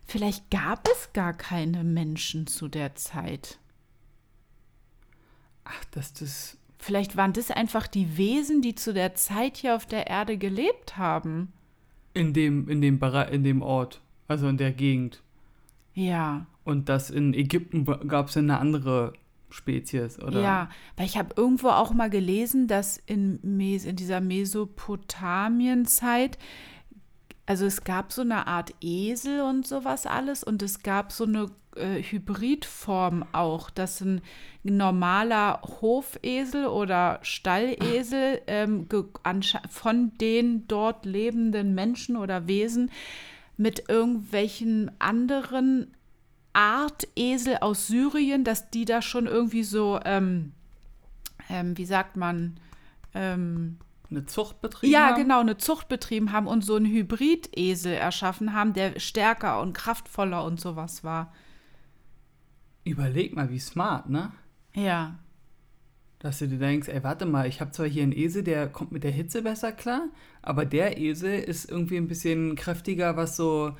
vielleicht 0.05 0.51
gab 0.51 0.87
es 0.87 1.13
gar 1.13 1.33
keine 1.33 1.83
Menschen 1.83 2.45
zu 2.45 2.67
der 2.67 2.95
Zeit. 2.95 3.57
Ach, 5.63 5.83
dass 5.91 6.13
das. 6.13 6.57
Vielleicht 6.77 7.15
waren 7.15 7.31
das 7.33 7.49
einfach 7.49 7.87
die 7.87 8.17
Wesen, 8.17 8.61
die 8.61 8.75
zu 8.75 8.93
der 8.93 9.15
Zeit 9.15 9.57
hier 9.57 9.75
auf 9.75 9.85
der 9.85 10.07
Erde 10.07 10.37
gelebt 10.37 10.97
haben. 10.97 11.53
In 12.13 12.33
dem, 12.33 12.67
in 12.67 12.81
dem, 12.81 13.01
in 13.01 13.43
dem 13.43 13.61
Ort, 13.61 14.01
also 14.27 14.49
in 14.49 14.57
der 14.57 14.73
Gegend. 14.73 15.23
Ja. 15.93 16.45
Und 16.65 16.89
das 16.89 17.09
in 17.09 17.33
Ägypten 17.33 17.85
gab 17.85 18.27
es 18.27 18.37
eine 18.37 18.59
andere 18.59 19.13
Spezies, 19.53 20.19
oder? 20.19 20.41
Ja, 20.41 20.69
weil 20.97 21.05
ich 21.05 21.17
habe 21.17 21.33
irgendwo 21.37 21.69
auch 21.69 21.93
mal 21.93 22.09
gelesen, 22.09 22.67
dass 22.67 22.97
in, 22.97 23.39
Mes 23.43 23.85
in 23.85 23.95
dieser 23.95 24.19
Mesopotamienzeit, 24.19 26.37
also 27.45 27.65
es 27.65 27.83
gab 27.83 28.11
so 28.11 28.21
eine 28.21 28.47
Art 28.47 28.73
Esel 28.81 29.41
und 29.41 29.67
sowas 29.67 30.07
alles 30.07 30.43
und 30.43 30.63
es 30.63 30.81
gab 30.81 31.11
so 31.11 31.25
eine 31.25 31.51
äh, 31.75 32.01
Hybridform 32.01 33.25
auch, 33.31 33.69
dass 33.69 34.01
ein 34.01 34.21
normaler 34.63 35.61
Hofesel 35.81 36.65
oder 36.65 37.19
Stallesel 37.21 38.41
ähm, 38.47 38.87
von 39.69 40.17
den 40.17 40.67
dort 40.67 41.05
lebenden 41.05 41.75
Menschen 41.75 42.17
oder 42.17 42.47
Wesen 42.47 42.89
mit 43.57 43.87
irgendwelchen 43.87 44.89
anderen 44.99 45.93
Art 46.53 47.07
Esel 47.15 47.57
aus 47.61 47.87
Syrien, 47.87 48.43
dass 48.43 48.69
die 48.69 48.85
da 48.85 49.01
schon 49.01 49.25
irgendwie 49.27 49.63
so, 49.63 49.99
ähm, 50.05 50.53
ähm, 51.49 51.77
wie 51.77 51.85
sagt 51.85 52.15
man, 52.15 52.57
ähm, 53.13 53.77
eine 54.09 54.25
Zucht 54.25 54.61
betrieben 54.61 54.93
ja, 54.93 55.07
haben? 55.07 55.17
Ja, 55.17 55.23
genau, 55.23 55.39
eine 55.39 55.57
Zucht 55.57 55.87
betrieben 55.87 56.31
haben 56.31 56.47
und 56.47 56.63
so 56.63 56.75
einen 56.75 56.85
Hybridesel 56.85 57.93
erschaffen 57.93 58.53
haben, 58.53 58.73
der 58.73 58.99
stärker 58.99 59.59
und 59.61 59.73
kraftvoller 59.73 60.43
und 60.45 60.59
sowas 60.59 61.03
war. 61.03 61.33
Überleg 62.83 63.35
mal, 63.35 63.49
wie 63.49 63.59
smart, 63.59 64.09
ne? 64.09 64.31
Ja. 64.75 65.19
Dass 66.19 66.39
du 66.39 66.47
dir 66.47 66.59
denkst, 66.59 66.87
ey, 66.87 67.03
warte 67.03 67.25
mal, 67.25 67.47
ich 67.47 67.61
habe 67.61 67.71
zwar 67.71 67.87
hier 67.87 68.03
einen 68.03 68.11
Esel, 68.11 68.43
der 68.43 68.67
kommt 68.67 68.91
mit 68.91 69.03
der 69.03 69.11
Hitze 69.11 69.41
besser 69.41 69.71
klar, 69.71 70.07
aber 70.41 70.65
der 70.65 70.97
Esel 70.97 71.39
ist 71.39 71.69
irgendwie 71.69 71.97
ein 71.97 72.07
bisschen 72.07 72.55
kräftiger, 72.55 73.17
was 73.17 73.35
so 73.35 73.75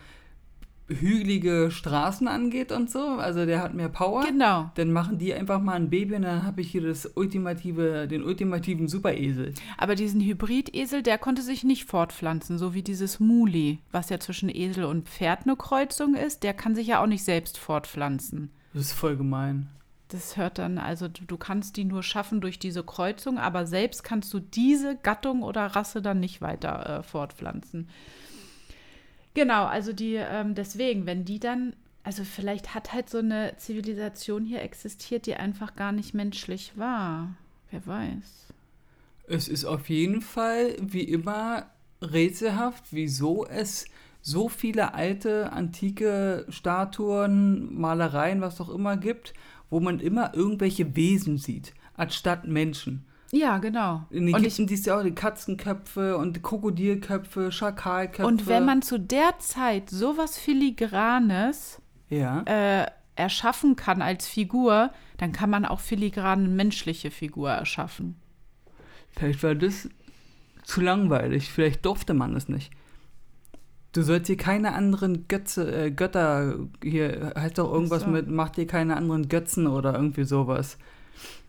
hügelige 0.87 1.69
Straßen 1.71 2.27
angeht 2.27 2.71
und 2.71 2.89
so. 2.89 2.99
Also 2.99 3.45
der 3.45 3.61
hat 3.61 3.73
mehr 3.73 3.89
Power. 3.89 4.25
Genau. 4.25 4.71
Dann 4.75 4.91
machen 4.91 5.17
die 5.17 5.33
einfach 5.33 5.61
mal 5.61 5.73
ein 5.73 5.89
Baby 5.89 6.15
und 6.15 6.23
dann 6.23 6.43
habe 6.43 6.61
ich 6.61 6.71
hier 6.71 6.81
das 6.81 7.09
ultimative, 7.15 8.07
den 8.07 8.23
ultimativen 8.23 8.87
Superesel. 8.87 9.53
Aber 9.77 9.95
diesen 9.95 10.21
Hybridesel, 10.21 11.03
der 11.03 11.17
konnte 11.17 11.41
sich 11.41 11.63
nicht 11.63 11.85
fortpflanzen, 11.85 12.57
so 12.57 12.73
wie 12.73 12.83
dieses 12.83 13.19
Muli, 13.19 13.79
was 13.91 14.09
ja 14.09 14.19
zwischen 14.19 14.49
Esel 14.49 14.85
und 14.85 15.07
Pferd 15.07 15.43
eine 15.43 15.55
Kreuzung 15.55 16.15
ist, 16.15 16.43
der 16.43 16.53
kann 16.53 16.75
sich 16.75 16.87
ja 16.87 17.01
auch 17.01 17.07
nicht 17.07 17.23
selbst 17.23 17.57
fortpflanzen. 17.57 18.51
Das 18.73 18.83
ist 18.83 18.93
voll 18.93 19.15
gemein. 19.15 19.69
Das 20.09 20.37
hört 20.37 20.59
dann, 20.59 20.77
also 20.77 21.07
du, 21.07 21.23
du 21.25 21.37
kannst 21.37 21.75
die 21.75 21.85
nur 21.85 22.03
schaffen 22.03 22.39
durch 22.39 22.59
diese 22.59 22.83
Kreuzung, 22.83 23.39
aber 23.39 23.65
selbst 23.65 24.03
kannst 24.03 24.31
du 24.33 24.39
diese 24.39 24.95
Gattung 24.95 25.41
oder 25.41 25.65
Rasse 25.65 26.03
dann 26.03 26.19
nicht 26.19 26.39
weiter 26.41 26.99
äh, 26.99 27.03
fortpflanzen. 27.03 27.89
Genau, 29.33 29.65
also 29.65 29.93
die, 29.93 30.15
ähm, 30.15 30.55
deswegen, 30.55 31.05
wenn 31.05 31.25
die 31.25 31.39
dann, 31.39 31.75
also 32.03 32.23
vielleicht 32.23 32.75
hat 32.75 32.93
halt 32.93 33.09
so 33.09 33.19
eine 33.19 33.55
Zivilisation 33.57 34.45
hier 34.45 34.61
existiert, 34.61 35.25
die 35.25 35.35
einfach 35.35 35.75
gar 35.75 35.91
nicht 35.91 36.13
menschlich 36.13 36.73
war. 36.75 37.35
Wer 37.71 37.85
weiß. 37.87 38.53
Es 39.27 39.47
ist 39.47 39.65
auf 39.65 39.89
jeden 39.89 40.21
Fall, 40.21 40.75
wie 40.79 41.03
immer, 41.03 41.67
rätselhaft, 42.01 42.85
wieso 42.91 43.45
es 43.45 43.85
so 44.21 44.49
viele 44.49 44.93
alte, 44.93 45.51
antike 45.51 46.45
Statuen, 46.49 47.73
Malereien, 47.73 48.41
was 48.41 48.61
auch 48.61 48.69
immer 48.69 48.97
gibt, 48.97 49.33
wo 49.69 49.79
man 49.79 49.99
immer 49.99 50.33
irgendwelche 50.35 50.95
Wesen 50.95 51.37
sieht, 51.37 51.73
anstatt 51.95 52.47
Menschen. 52.47 53.05
Ja, 53.33 53.57
genau. 53.57 54.05
In 54.11 54.27
Ägypten 54.27 54.67
siehst 54.67 54.85
du 54.85 54.91
ja 54.91 54.99
auch 54.99 55.03
die 55.03 55.15
Katzenköpfe 55.15 56.17
und 56.17 56.43
Krokodilköpfe, 56.43 57.51
Schakalköpfe. 57.51 58.27
Und 58.27 58.45
wenn 58.45 58.63
man 58.63 58.83
zu 58.83 58.99
der 58.99 59.39
Zeit 59.39 59.89
sowas 59.89 60.37
Filigranes 60.37 61.81
ja. 62.09 62.43
äh, 62.43 62.85
erschaffen 63.15 63.75
kann 63.75 64.03
als 64.03 64.27
Figur, 64.27 64.91
dann 65.17 65.31
kann 65.31 65.49
man 65.49 65.65
auch 65.65 65.79
filigran 65.79 66.55
menschliche 66.55 67.09
Figur 67.09 67.49
erschaffen. 67.49 68.17
Vielleicht 69.09 69.41
war 69.41 69.55
das 69.55 69.89
zu 70.63 70.81
langweilig. 70.81 71.51
Vielleicht 71.51 71.83
durfte 71.87 72.13
man 72.13 72.35
es 72.35 72.49
nicht. 72.49 72.71
Du 73.93 74.03
sollst 74.03 74.27
hier 74.27 74.37
keine 74.37 74.73
anderen 74.73 75.27
Götze, 75.27 75.85
äh, 75.85 75.89
Götter, 75.89 76.59
hier 76.83 77.33
heißt 77.35 77.57
doch 77.57 77.73
irgendwas 77.73 78.03
so. 78.03 78.09
mit, 78.09 78.27
mach 78.27 78.51
dir 78.51 78.67
keine 78.67 78.95
anderen 78.95 79.27
Götzen 79.27 79.65
oder 79.65 79.95
irgendwie 79.95 80.23
sowas. 80.23 80.77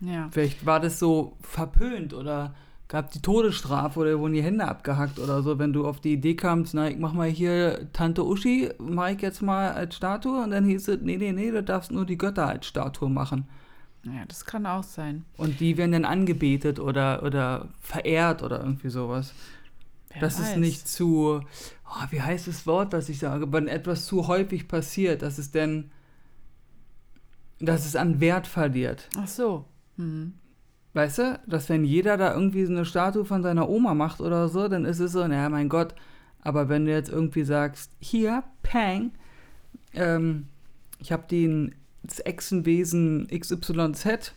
Ja. 0.00 0.29
Vielleicht 0.31 0.66
war 0.66 0.81
das 0.81 0.98
so 0.98 1.37
verpönt 1.40 2.14
oder 2.14 2.55
gab 2.88 3.11
die 3.11 3.22
Todesstrafe 3.22 4.00
oder 4.00 4.18
wurden 4.18 4.35
die 4.35 4.42
Hände 4.42 4.66
abgehackt 4.66 5.18
oder 5.18 5.42
so, 5.42 5.59
wenn 5.59 5.72
du 5.72 5.87
auf 5.87 6.00
die 6.00 6.12
Idee 6.12 6.35
kamst, 6.37 6.74
na, 6.74 6.88
ich 6.88 6.98
mach 6.98 7.12
mal 7.12 7.29
hier 7.29 7.88
Tante 7.92 8.24
Uschi, 8.24 8.70
mach 8.79 9.09
ich 9.09 9.20
jetzt 9.20 9.42
mal 9.42 9.72
als 9.72 9.96
Statue 9.96 10.42
und 10.42 10.50
dann 10.50 10.64
hieß 10.64 10.88
es, 10.88 11.00
nee, 11.03 11.16
nee, 11.16 11.33
nee, 11.33 11.50
du 11.50 11.62
darfst 11.62 11.90
nur 11.90 12.05
die 12.05 12.18
Götter 12.18 12.46
als 12.46 12.66
Statue 12.66 13.09
machen. 13.09 13.48
Ja, 14.05 14.24
das 14.29 14.44
kann 14.44 14.66
auch 14.66 14.83
sein. 14.83 15.24
Und 15.38 15.61
die 15.61 15.77
werden 15.77 15.92
dann 15.92 16.05
angebetet 16.05 16.79
oder, 16.79 17.22
oder 17.22 17.68
verehrt 17.81 18.42
oder 18.42 18.61
irgendwie 18.61 18.90
sowas. 18.90 19.33
Wer 20.11 20.20
das 20.20 20.38
weiß. 20.38 20.50
ist 20.50 20.57
nicht 20.59 20.87
zu, 20.87 21.40
oh, 21.87 22.05
wie 22.11 22.20
heißt 22.20 22.46
das 22.46 22.66
Wort, 22.66 22.92
das 22.92 23.09
ich 23.09 23.18
sage, 23.18 23.50
wenn 23.53 23.66
etwas 23.66 24.05
zu 24.07 24.29
häufig 24.29 24.68
passiert, 24.68 25.22
dass 25.22 25.38
es 25.38 25.50
denn, 25.50 25.90
dass 27.61 27.87
es 27.87 27.97
an 27.97 28.21
Wert 28.21 28.47
verliert. 28.47 29.09
Ach 29.17 29.29
so. 29.29 29.64
Mhm. 29.97 30.35
Weißt 30.93 31.19
du, 31.19 31.40
dass 31.47 31.69
wenn 31.69 31.85
jeder 31.85 32.17
da 32.17 32.33
irgendwie 32.33 32.64
so 32.64 32.73
eine 32.73 32.85
Statue 32.85 33.25
von 33.25 33.43
seiner 33.43 33.69
Oma 33.69 33.95
macht 33.95 34.21
oder 34.21 34.49
so, 34.49 34.69
dann 34.69 34.85
ist 34.85 35.01
es 35.01 35.12
so, 35.12 35.27
naja, 35.27 35.49
mein 35.49 35.69
Gott. 35.69 35.95
Aber 36.43 36.69
wenn 36.69 36.85
du 36.85 36.93
jetzt 36.93 37.11
irgendwie 37.11 37.43
sagst, 37.43 37.90
hier, 37.99 38.45
Pang, 38.62 39.11
ähm, 39.93 40.49
ich 40.99 41.11
habe 41.11 41.25
den 41.29 41.75
das 42.03 42.21
Echsenwesen 42.21 43.29
XYZ, 43.29 44.33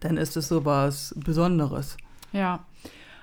dann 0.00 0.16
ist 0.16 0.36
es 0.36 0.48
so 0.48 0.64
was 0.64 1.14
Besonderes. 1.16 1.96
Ja. 2.32 2.66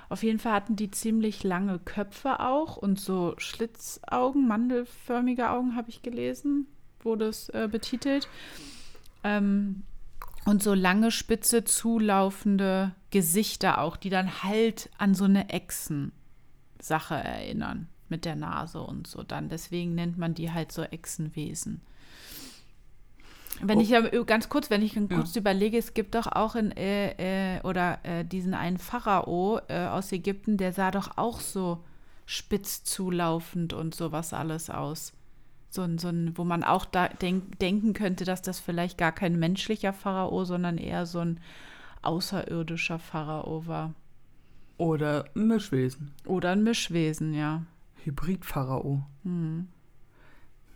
Auf 0.08 0.22
jeden 0.22 0.38
Fall 0.38 0.54
hatten 0.54 0.76
die 0.76 0.90
ziemlich 0.90 1.44
lange 1.44 1.78
Köpfe 1.78 2.40
auch 2.40 2.78
und 2.78 2.98
so 2.98 3.34
Schlitzaugen, 3.36 4.48
mandelförmige 4.48 5.50
Augen 5.50 5.76
habe 5.76 5.90
ich 5.90 6.00
gelesen, 6.00 6.66
wurde 7.04 7.26
es 7.26 7.48
äh, 7.50 7.68
betitelt. 7.70 8.28
Ähm, 9.24 9.82
und 10.44 10.62
so 10.62 10.72
lange, 10.72 11.10
spitze, 11.10 11.64
zulaufende 11.64 12.92
Gesichter 13.10 13.80
auch, 13.80 13.96
die 13.96 14.10
dann 14.10 14.42
halt 14.42 14.88
an 14.96 15.14
so 15.14 15.24
eine 15.24 15.50
Echsen-Sache 15.50 17.14
erinnern. 17.14 17.88
Mit 18.10 18.24
der 18.24 18.36
Nase 18.36 18.80
und 18.80 19.06
so 19.06 19.22
dann. 19.22 19.50
Deswegen 19.50 19.94
nennt 19.94 20.16
man 20.16 20.32
die 20.32 20.50
halt 20.50 20.72
so 20.72 20.82
Echsenwesen. 20.82 21.82
Wenn 23.60 23.78
oh. 23.78 23.80
ich 23.82 23.90
ja 23.90 24.00
ganz 24.00 24.48
kurz, 24.48 24.70
wenn 24.70 24.82
ich 24.82 24.94
kurz 24.94 25.34
ja. 25.34 25.40
überlege, 25.40 25.76
es 25.76 25.92
gibt 25.92 26.14
doch 26.14 26.26
auch 26.26 26.54
in 26.54 26.70
äh, 26.72 27.56
äh, 27.56 27.60
oder 27.64 27.98
äh, 28.04 28.24
diesen 28.24 28.54
einen 28.54 28.78
Pharao 28.78 29.60
äh, 29.68 29.86
aus 29.88 30.10
Ägypten, 30.12 30.56
der 30.56 30.72
sah 30.72 30.90
doch 30.90 31.18
auch 31.18 31.40
so 31.40 31.84
spitz 32.24 32.84
zulaufend 32.84 33.74
und 33.74 33.94
sowas 33.94 34.32
alles 34.32 34.70
aus 34.70 35.12
so 35.70 35.82
ein, 35.82 35.98
so 35.98 36.08
ein, 36.08 36.36
wo 36.36 36.44
man 36.44 36.64
auch 36.64 36.84
da 36.84 37.08
denk, 37.08 37.58
denken 37.58 37.92
könnte, 37.92 38.24
dass 38.24 38.42
das 38.42 38.58
vielleicht 38.58 38.98
gar 38.98 39.12
kein 39.12 39.38
menschlicher 39.38 39.92
Pharao, 39.92 40.44
sondern 40.44 40.78
eher 40.78 41.06
so 41.06 41.20
ein 41.20 41.40
außerirdischer 42.02 42.98
Pharao 42.98 43.66
war. 43.66 43.94
Oder 44.78 45.24
ein 45.34 45.48
Mischwesen. 45.48 46.12
Oder 46.24 46.52
ein 46.52 46.62
Mischwesen, 46.62 47.34
ja. 47.34 47.64
Hybrid-Pharao. 48.04 49.04
Hm. 49.24 49.66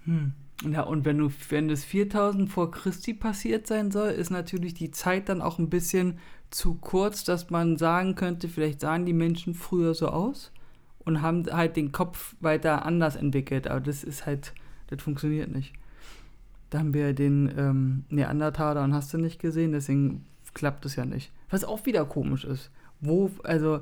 Hm. 0.05 0.33
Ja, 0.71 0.83
und 0.83 1.05
wenn 1.05 1.19
du, 1.19 1.31
wenn 1.49 1.69
das 1.69 1.85
4000 1.85 2.51
vor 2.51 2.71
Christi 2.71 3.15
passiert 3.15 3.67
sein 3.67 3.91
soll, 3.91 4.11
ist 4.11 4.31
natürlich 4.31 4.75
die 4.75 4.91
Zeit 4.91 5.29
dann 5.29 5.43
auch 5.43 5.59
ein 5.59 5.71
bisschen 5.71 6.19
zu 6.51 6.75
kurz, 6.75 7.25
dass 7.25 7.51
man 7.51 7.79
sagen 7.79 8.15
könnte, 8.15 8.49
vielleicht 8.49 8.81
sahen 8.81 9.07
die 9.07 9.13
Menschen 9.13 9.55
früher 9.55 9.95
so 9.95 10.09
aus 10.09 10.53
und 11.05 11.23
haben 11.23 11.47
halt 11.51 11.77
den 11.77 11.91
Kopf 11.91 12.37
weiter 12.41 12.85
anders 12.85 13.17
entwickelt. 13.17 13.67
Aber 13.67 13.81
das 13.81 14.05
ist 14.05 14.27
halt, 14.27 14.53
das 14.93 15.03
funktioniert 15.03 15.51
nicht. 15.51 15.73
Da 16.71 16.79
haben 16.79 16.95
wir 16.95 17.13
den 17.13 17.53
ähm, 17.57 18.05
Neandertaler 18.09 18.83
und 18.85 18.95
hast 18.95 19.13
du 19.13 19.19
nicht 19.19 19.41
gesehen, 19.41 19.73
deswegen 19.73 20.25
klappt 20.55 20.87
es 20.87 20.97
ja 20.97 21.05
nicht. 21.05 21.31
Was 21.51 21.65
auch 21.65 21.85
wieder 21.87 22.05
komisch 22.05 22.45
ist. 22.45 22.71
Wo, 23.01 23.31
also. 23.45 23.81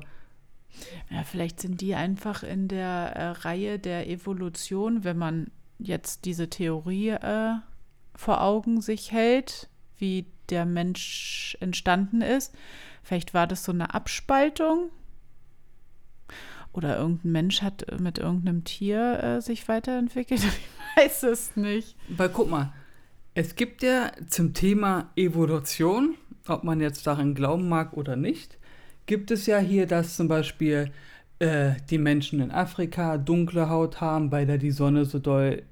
Ja, 1.09 1.23
vielleicht 1.23 1.59
sind 1.59 1.81
die 1.81 1.95
einfach 1.95 2.43
in 2.43 2.67
der 2.67 3.13
äh, 3.15 3.29
Reihe 3.29 3.79
der 3.79 4.09
Evolution, 4.09 5.03
wenn 5.03 5.17
man 5.17 5.51
jetzt 5.79 6.25
diese 6.25 6.49
Theorie 6.49 7.09
äh, 7.09 7.53
vor 8.15 8.41
Augen 8.41 8.81
sich 8.81 9.11
hält, 9.11 9.69
wie 9.97 10.25
der 10.49 10.65
Mensch 10.65 11.57
entstanden 11.59 12.21
ist. 12.21 12.53
Vielleicht 13.03 13.33
war 13.33 13.47
das 13.47 13.63
so 13.63 13.71
eine 13.71 13.93
Abspaltung. 13.93 14.89
Oder 16.73 16.97
irgendein 16.97 17.31
Mensch 17.31 17.61
hat 17.61 17.99
mit 17.99 18.17
irgendeinem 18.17 18.63
Tier 18.63 19.23
äh, 19.23 19.41
sich 19.41 19.67
weiterentwickelt. 19.67 20.41
Ich 20.95 21.03
weiß 21.03 21.23
es 21.23 21.55
nicht. 21.55 21.95
Weil 22.09 22.29
guck 22.29 22.49
mal, 22.49 22.73
es 23.33 23.55
gibt 23.55 23.83
ja 23.83 24.11
zum 24.27 24.53
Thema 24.53 25.09
Evolution, 25.15 26.15
ob 26.47 26.63
man 26.63 26.81
jetzt 26.81 27.07
daran 27.07 27.33
glauben 27.33 27.69
mag 27.69 27.93
oder 27.93 28.15
nicht, 28.15 28.57
gibt 29.05 29.31
es 29.31 29.45
ja 29.45 29.59
hier, 29.59 29.87
dass 29.87 30.17
zum 30.17 30.27
Beispiel 30.27 30.91
äh, 31.39 31.71
die 31.89 31.97
Menschen 31.97 32.39
in 32.39 32.51
Afrika 32.51 33.17
dunkle 33.17 33.69
Haut 33.69 34.01
haben, 34.01 34.31
weil 34.31 34.45
da 34.45 34.57
die 34.57 34.71
Sonne 34.71 35.05
so 35.05 35.19
doll 35.19 35.63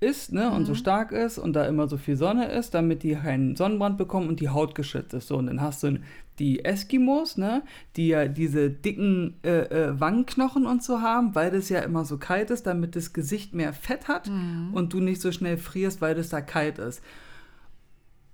ist 0.00 0.32
ne, 0.32 0.48
mhm. 0.48 0.56
und 0.56 0.64
so 0.64 0.72
mhm. 0.72 0.76
stark 0.76 1.12
ist 1.12 1.38
und 1.38 1.52
da 1.54 1.64
immer 1.66 1.88
so 1.88 1.96
viel 1.96 2.16
Sonne 2.16 2.50
ist, 2.50 2.74
damit 2.74 3.02
die 3.02 3.14
keinen 3.14 3.54
Sonnenbrand 3.54 3.96
bekommen 3.96 4.28
und 4.28 4.40
die 4.40 4.48
Haut 4.48 4.74
geschützt 4.74 5.14
ist. 5.14 5.28
So, 5.28 5.36
und 5.36 5.46
dann 5.46 5.60
hast 5.60 5.82
du 5.82 6.00
die 6.38 6.64
Eskimos, 6.64 7.36
ne, 7.36 7.62
die 7.96 8.08
ja 8.08 8.26
diese 8.26 8.70
dicken 8.70 9.34
äh, 9.44 9.60
äh, 9.60 10.00
Wangenknochen 10.00 10.66
und 10.66 10.82
so 10.82 11.00
haben, 11.00 11.34
weil 11.34 11.50
das 11.50 11.68
ja 11.68 11.80
immer 11.80 12.04
so 12.04 12.18
kalt 12.18 12.50
ist, 12.50 12.66
damit 12.66 12.96
das 12.96 13.12
Gesicht 13.12 13.54
mehr 13.54 13.72
Fett 13.72 14.08
hat 14.08 14.28
mhm. 14.28 14.70
und 14.72 14.92
du 14.92 15.00
nicht 15.00 15.20
so 15.20 15.30
schnell 15.30 15.58
frierst, 15.58 16.00
weil 16.00 16.14
das 16.14 16.30
da 16.30 16.40
kalt 16.40 16.78
ist. 16.78 17.02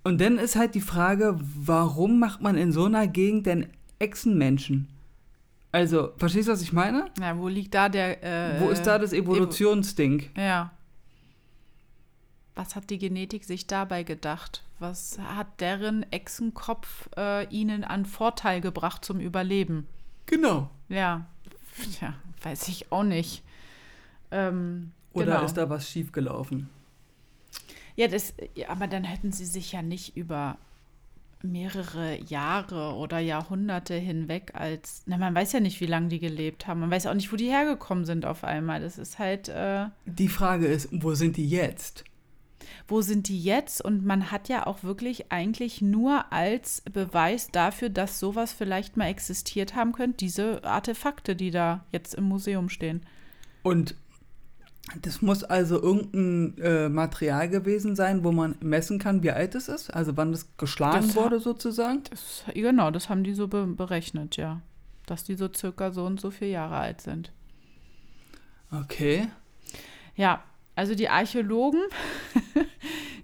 Und 0.05 0.21
dann 0.21 0.39
ist 0.39 0.57
halt 0.57 0.75
die 0.75 0.81
Frage, 0.81 1.37
warum 1.39 2.19
macht 2.19 2.41
man 2.41 2.57
in 2.57 2.73
so 2.73 2.85
einer 2.85 3.07
Gegend 3.07 3.47
denn 3.47 3.67
Echsenmenschen? 3.99 4.89
Also, 5.71 6.13
verstehst 6.17 6.49
du, 6.49 6.53
was 6.53 6.63
ich 6.63 6.73
meine? 6.73 7.07
Ja, 7.21 7.37
wo 7.37 7.49
liegt 7.49 7.75
da 7.75 7.91
der. 7.91 8.23
Äh, 8.23 8.61
wo 8.61 8.71
ist 8.71 8.85
da 8.85 8.99
das 8.99 9.13
Evolutionsding? 9.13 10.21
Evo 10.21 10.41
ja. 10.41 10.73
Was 12.59 12.75
hat 12.75 12.91
die 12.91 12.99
Genetik 12.99 13.45
sich 13.45 13.69
dabei 13.69 14.03
gedacht? 14.03 14.65
Was 14.81 15.17
hat 15.21 15.61
deren 15.61 16.05
Echsenkopf 16.11 17.09
äh, 17.17 17.47
ihnen 17.55 17.85
an 17.85 18.05
Vorteil 18.05 18.61
gebracht 18.61 19.05
zum 19.05 19.21
Überleben? 19.21 19.87
Genau. 20.27 20.69
Ja, 20.89 21.29
ja 22.01 22.15
weiß 22.43 22.67
ich 22.67 22.91
auch 22.91 23.05
nicht. 23.05 23.45
Ähm, 24.33 24.91
Oder 25.13 25.27
genau. 25.27 25.45
ist 25.45 25.57
da 25.57 25.71
was 25.71 25.89
schiefgelaufen? 25.89 26.69
Ja, 27.95 28.09
das, 28.09 28.35
ja, 28.57 28.71
aber 28.71 28.89
dann 28.89 29.05
hätten 29.05 29.31
sie 29.31 29.47
sich 29.47 29.71
ja 29.71 29.83
nicht 29.83 30.17
über 30.17 30.59
mehrere 31.45 32.21
Jahre 32.25 32.95
oder 32.95 33.21
Jahrhunderte 33.21 33.95
hinweg 33.95 34.51
als, 34.55 35.05
na, 35.07 35.17
man 35.17 35.33
weiß 35.33 35.53
ja 35.53 35.61
nicht, 35.61 35.81
wie 35.81 35.87
lange 35.87 36.09
die 36.09 36.19
gelebt 36.19 36.67
haben. 36.67 36.81
Man 36.81 36.91
weiß 36.91 37.07
auch 37.07 37.15
nicht, 37.15 37.33
wo 37.33 37.37
die 37.37 37.51
hergekommen 37.51 38.05
sind 38.05 38.27
auf 38.27 38.43
einmal. 38.43 38.81
Das 38.81 38.99
ist 38.99 39.21
halt. 39.21 39.49
Äh 39.49 39.87
die 40.07 40.29
Frage 40.29 40.67
ist, 40.67 40.89
wo 40.91 41.15
sind 41.15 41.37
die 41.37 41.49
jetzt? 41.49 42.03
Wo 42.87 43.03
sind 43.03 43.29
die 43.29 43.43
jetzt? 43.43 43.85
Und 43.85 44.05
man 44.05 44.31
hat 44.31 44.49
ja 44.49 44.67
auch 44.67 44.83
wirklich 44.83 45.31
eigentlich 45.31 45.83
nur 45.83 46.33
als 46.33 46.83
Beweis 46.93 47.49
dafür, 47.49 47.89
dass 47.89 48.19
sowas 48.19 48.53
vielleicht 48.53 48.97
mal 48.97 49.07
existiert 49.07 49.75
haben 49.75 49.93
könnte, 49.93 50.17
diese 50.19 50.65
Artefakte, 50.65 51.37
die 51.37 51.51
da 51.51 51.85
jetzt 51.93 52.15
im 52.15 52.25
Museum 52.25 52.69
stehen. 52.69 53.03
Und 53.63 53.95
das 55.03 55.21
muss 55.21 55.45
also 55.45 55.81
irgendein 55.81 56.59
äh, 56.63 56.89
Material 56.89 57.49
gewesen 57.49 57.95
sein, 57.95 58.25
wo 58.25 58.33
man 58.33 58.57
messen 58.61 58.99
kann, 58.99 59.23
wie 59.23 59.31
alt 59.31 59.55
es 59.55 59.69
ist, 59.69 59.93
also 59.93 60.17
wann 60.17 60.33
das 60.33 60.57
geschlagen 60.57 61.07
das 61.07 61.17
wurde 61.17 61.41
sozusagen. 61.41 62.03
Das, 62.09 62.45
genau, 62.55 62.91
das 62.91 63.09
haben 63.09 63.25
die 63.25 63.35
so 63.35 63.49
be 63.49 63.67
berechnet, 63.67 64.37
ja. 64.37 64.63
Dass 65.07 65.25
die 65.25 65.35
so 65.35 65.49
circa 65.53 65.91
so 65.91 66.05
und 66.05 66.21
so 66.21 66.31
viele 66.31 66.53
Jahre 66.53 66.77
alt 66.77 67.01
sind. 67.01 67.33
Okay. 68.71 69.29
Ja, 70.17 70.43
also 70.75 70.95
die 70.95 71.09
Archäologen, 71.09 71.81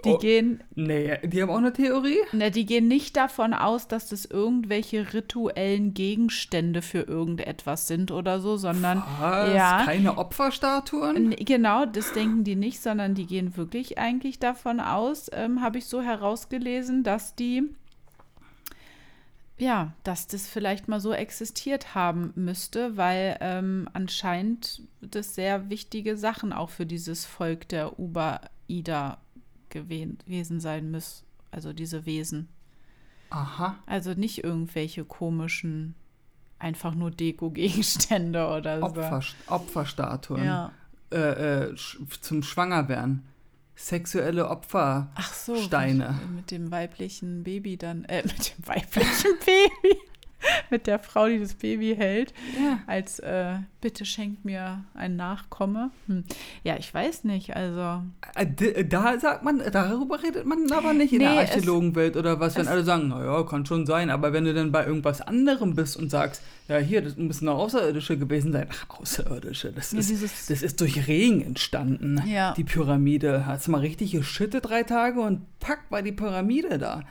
die 0.04 0.10
oh, 0.10 0.18
gehen. 0.18 0.62
Nee, 0.74 1.18
die 1.24 1.42
haben 1.42 1.50
auch 1.50 1.58
eine 1.58 1.72
Theorie? 1.72 2.18
Ne, 2.32 2.50
die 2.50 2.66
gehen 2.66 2.88
nicht 2.88 3.16
davon 3.16 3.54
aus, 3.54 3.88
dass 3.88 4.08
das 4.08 4.24
irgendwelche 4.24 5.12
rituellen 5.12 5.94
Gegenstände 5.94 6.82
für 6.82 7.00
irgendetwas 7.00 7.88
sind 7.88 8.10
oder 8.10 8.40
so, 8.40 8.56
sondern. 8.56 9.02
Was? 9.20 9.54
Ja, 9.54 9.82
Keine 9.84 10.18
Opferstatuen? 10.18 11.30
Genau, 11.36 11.86
das 11.86 12.12
denken 12.12 12.44
die 12.44 12.56
nicht, 12.56 12.80
sondern 12.80 13.14
die 13.14 13.26
gehen 13.26 13.56
wirklich 13.56 13.98
eigentlich 13.98 14.38
davon 14.38 14.80
aus, 14.80 15.30
ähm, 15.32 15.62
habe 15.62 15.78
ich 15.78 15.86
so 15.86 16.02
herausgelesen, 16.02 17.02
dass 17.02 17.34
die 17.34 17.64
ja, 19.56 19.92
dass 20.02 20.26
das 20.26 20.48
vielleicht 20.48 20.88
mal 20.88 21.00
so 21.00 21.12
existiert 21.12 21.94
haben 21.94 22.32
müsste, 22.34 22.96
weil 22.96 23.36
ähm, 23.40 23.88
anscheinend 23.92 24.82
das 25.00 25.34
sehr 25.34 25.70
wichtige 25.70 26.16
Sachen 26.16 26.52
auch 26.52 26.70
für 26.70 26.86
dieses 26.86 27.24
Volk 27.24 27.68
der 27.68 27.98
Uber-Ida 27.98 29.18
gewesen 29.74 30.60
sein 30.60 30.90
müssen. 30.90 31.26
Also 31.50 31.72
diese 31.72 32.06
Wesen. 32.06 32.48
Aha. 33.30 33.76
Also 33.86 34.14
nicht 34.14 34.42
irgendwelche 34.42 35.04
komischen, 35.04 35.94
einfach 36.58 36.94
nur 36.94 37.10
Deko-Gegenstände 37.10 38.46
oder 38.48 38.80
so. 38.80 38.86
Opfer, 38.86 39.22
Opferstatuen. 39.48 40.44
Ja. 40.44 40.72
Äh, 41.12 41.66
äh, 41.66 41.74
zum 42.20 42.42
Schwangerwerden 42.42 43.24
sexuelle 43.76 44.48
Opfersteine. 44.48 45.08
Ach 45.14 45.32
so, 45.32 46.26
mit 46.34 46.50
dem 46.50 46.70
weiblichen 46.70 47.42
Baby 47.42 47.76
dann, 47.76 48.04
äh, 48.04 48.22
mit 48.22 48.56
dem 48.56 48.66
weiblichen 48.66 49.38
Baby. 49.44 49.96
mit 50.70 50.86
der 50.86 50.98
Frau, 50.98 51.26
die 51.26 51.38
das 51.38 51.54
Baby 51.54 51.94
hält, 51.96 52.32
ja. 52.58 52.78
als 52.86 53.18
äh, 53.20 53.56
bitte 53.80 54.04
schenkt 54.04 54.44
mir 54.44 54.84
ein 54.94 55.16
Nachkomme. 55.16 55.90
Hm. 56.06 56.24
Ja, 56.62 56.76
ich 56.76 56.92
weiß 56.92 57.24
nicht, 57.24 57.54
also. 57.54 58.02
Äh, 58.34 58.84
da 58.84 59.18
sagt 59.18 59.42
man, 59.42 59.62
darüber 59.72 60.22
redet 60.22 60.46
man 60.46 60.70
aber 60.72 60.92
nicht 60.92 61.12
in 61.12 61.18
nee, 61.18 61.24
der 61.24 61.40
Archäologenwelt 61.40 62.16
oder 62.16 62.40
was, 62.40 62.56
wenn 62.56 62.68
alle 62.68 62.84
sagen, 62.84 63.08
naja, 63.08 63.42
kann 63.44 63.66
schon 63.66 63.86
sein, 63.86 64.10
aber 64.10 64.32
wenn 64.32 64.44
du 64.44 64.54
dann 64.54 64.72
bei 64.72 64.86
irgendwas 64.86 65.20
anderem 65.20 65.74
bist 65.74 65.96
und 65.96 66.10
sagst, 66.10 66.42
ja, 66.68 66.78
hier, 66.78 67.02
das 67.02 67.16
müssen 67.16 67.44
noch 67.44 67.58
Außerirdische 67.58 68.16
gewesen 68.16 68.52
sein. 68.52 68.68
Ach, 68.70 69.00
Außerirdische, 69.00 69.72
das, 69.72 69.92
ja, 69.92 69.98
ist, 69.98 70.50
das 70.50 70.62
ist 70.62 70.80
durch 70.80 71.06
Regen 71.06 71.42
entstanden, 71.42 72.22
ja. 72.26 72.54
die 72.54 72.64
Pyramide. 72.64 73.46
Hast 73.46 73.66
du 73.66 73.72
mal 73.72 73.80
richtig 73.80 74.12
geschüttet 74.12 74.68
drei 74.68 74.82
Tage 74.82 75.20
und 75.20 75.42
pack, 75.60 75.80
war 75.90 76.02
die 76.02 76.12
Pyramide 76.12 76.78
da. 76.78 77.02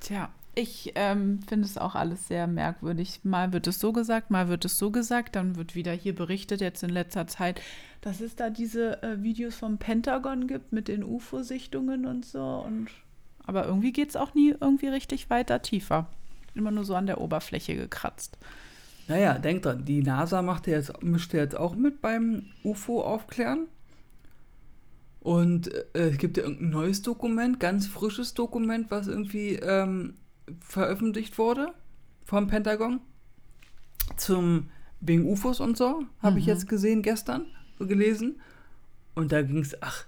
Tja, 0.00 0.30
ich 0.54 0.92
ähm, 0.96 1.40
finde 1.46 1.66
es 1.66 1.78
auch 1.78 1.94
alles 1.94 2.26
sehr 2.28 2.46
merkwürdig. 2.46 3.20
Mal 3.22 3.52
wird 3.52 3.66
es 3.66 3.78
so 3.78 3.92
gesagt, 3.92 4.30
mal 4.30 4.48
wird 4.48 4.64
es 4.64 4.78
so 4.78 4.90
gesagt, 4.90 5.36
dann 5.36 5.56
wird 5.56 5.74
wieder 5.74 5.92
hier 5.92 6.14
berichtet, 6.14 6.60
jetzt 6.60 6.82
in 6.82 6.90
letzter 6.90 7.26
Zeit, 7.26 7.60
dass 8.00 8.20
es 8.20 8.34
da 8.36 8.50
diese 8.50 9.02
äh, 9.02 9.22
Videos 9.22 9.54
vom 9.54 9.78
Pentagon 9.78 10.46
gibt 10.46 10.72
mit 10.72 10.88
den 10.88 11.04
UFO-Sichtungen 11.04 12.06
und 12.06 12.24
so. 12.24 12.64
Und 12.66 12.88
aber 13.44 13.66
irgendwie 13.66 13.92
geht 13.92 14.10
es 14.10 14.16
auch 14.16 14.34
nie 14.34 14.54
irgendwie 14.60 14.88
richtig 14.88 15.30
weiter 15.30 15.62
tiefer. 15.62 16.06
Immer 16.54 16.72
nur 16.72 16.84
so 16.84 16.94
an 16.94 17.06
der 17.06 17.20
Oberfläche 17.20 17.76
gekratzt. 17.76 18.36
Naja, 19.06 19.38
denk 19.38 19.62
dran, 19.62 19.84
die 19.84 20.02
NASA 20.02 20.42
macht 20.42 20.66
ja 20.66 20.74
jetzt, 20.74 21.02
mischt 21.02 21.32
ja 21.32 21.40
jetzt 21.40 21.56
auch 21.56 21.74
mit 21.74 22.00
beim 22.00 22.46
UFO-Aufklären. 22.64 23.66
Und 25.20 25.72
äh, 25.94 26.10
es 26.10 26.18
gibt 26.18 26.36
ja 26.36 26.44
irgendein 26.44 26.70
neues 26.70 27.02
Dokument, 27.02 27.60
ganz 27.60 27.86
frisches 27.86 28.34
Dokument, 28.34 28.90
was 28.90 29.06
irgendwie 29.06 29.56
ähm, 29.56 30.14
veröffentlicht 30.60 31.38
wurde 31.38 31.72
vom 32.24 32.46
Pentagon 32.46 33.00
zum 34.16 34.68
wegen 35.00 35.24
UFOs 35.26 35.60
und 35.60 35.76
so, 35.76 36.04
habe 36.20 36.32
mhm. 36.32 36.38
ich 36.38 36.46
jetzt 36.46 36.68
gesehen 36.68 37.02
gestern, 37.02 37.46
gelesen. 37.78 38.40
Und 39.14 39.32
da 39.32 39.42
ging 39.42 39.58
es, 39.58 39.80
ach, 39.82 40.04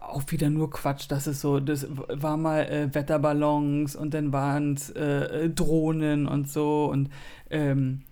auch 0.00 0.22
wieder 0.28 0.48
nur 0.48 0.70
Quatsch, 0.70 1.06
das 1.08 1.26
ist 1.26 1.40
so, 1.40 1.58
das 1.58 1.86
war 1.90 2.36
mal 2.36 2.60
äh, 2.62 2.94
Wetterballons 2.94 3.96
und 3.96 4.14
dann 4.14 4.32
waren 4.32 4.74
es 4.74 4.90
äh, 4.90 5.50
Drohnen 5.50 6.26
und 6.26 6.48
so 6.48 6.86
und 6.86 7.10
ähm, 7.50 8.02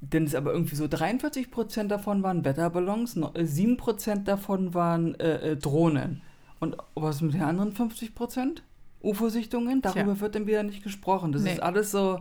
dann 0.00 0.24
ist 0.24 0.34
aber 0.34 0.52
irgendwie 0.52 0.76
so 0.76 0.84
43% 0.84 1.88
davon 1.88 2.22
waren 2.22 2.44
Wetterballons, 2.44 3.18
7% 3.18 4.10
äh, 4.10 4.24
davon 4.24 4.72
waren 4.72 5.14
äh, 5.20 5.52
äh, 5.52 5.56
Drohnen. 5.56 6.22
Und 6.58 6.76
was 6.94 7.20
mit 7.20 7.34
den 7.34 7.42
anderen 7.42 7.74
50%? 7.74 8.62
UFO-Sichtungen, 9.02 9.82
darüber 9.82 10.14
Tja. 10.14 10.20
wird 10.20 10.34
dann 10.34 10.46
wieder 10.46 10.62
nicht 10.62 10.82
gesprochen. 10.82 11.32
Das 11.32 11.42
nee. 11.42 11.52
ist 11.52 11.62
alles 11.62 11.90
so, 11.90 12.20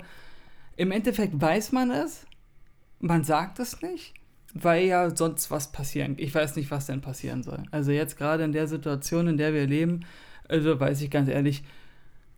Im 0.76 0.92
Endeffekt 0.92 1.40
weiß 1.40 1.72
man 1.72 1.92
es, 1.92 2.26
man 3.00 3.24
sagt 3.24 3.60
es 3.60 3.82
nicht, 3.82 4.14
weil 4.54 4.86
ja 4.86 5.16
sonst 5.16 5.52
was 5.52 5.72
passieren. 5.72 6.16
Ich 6.18 6.34
weiß 6.34 6.56
nicht, 6.56 6.72
was 6.72 6.86
denn 6.86 7.02
passieren 7.02 7.44
soll. 7.44 7.64
Also 7.72 7.92
jetzt 7.92 8.18
gerade 8.18 8.44
in 8.44 8.52
der 8.52 8.68
Situation, 8.68 9.28
in 9.28 9.38
der 9.38 9.54
wir 9.54 9.68
leben, 9.68 10.06
also 10.48 10.80
weiß 10.80 11.02
ich 11.02 11.12
ganz 11.12 11.30
ehrlich, 11.30 11.64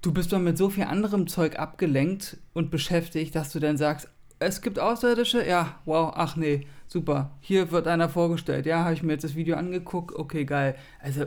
du 0.02 0.12
bist 0.12 0.34
doch 0.34 0.40
mit 0.40 0.58
so 0.58 0.70
viel 0.70 0.84
anderem 0.84 1.28
Zeug 1.28 1.60
abgelenkt 1.60 2.38
und 2.54 2.72
beschäftigt, 2.72 3.36
dass 3.36 3.52
du 3.52 3.60
dann 3.60 3.78
sagst, 3.78 4.10
es 4.40 4.62
gibt 4.62 4.80
Außerirdische, 4.80 5.48
ja, 5.48 5.80
wow, 5.86 6.12
ach 6.16 6.36
nee, 6.36 6.66
super. 6.88 7.32
Hier 7.42 7.72
wird 7.72 7.88
einer 7.88 8.10
vorgestellt. 8.10 8.66
Ja, 8.66 8.84
habe 8.84 8.96
ich 8.96 9.04
mir 9.04 9.14
jetzt 9.14 9.24
das 9.24 9.36
Video 9.36 9.56
angeguckt, 9.56 10.16
okay, 10.16 10.46
geil. 10.46 10.76
Also, 11.00 11.26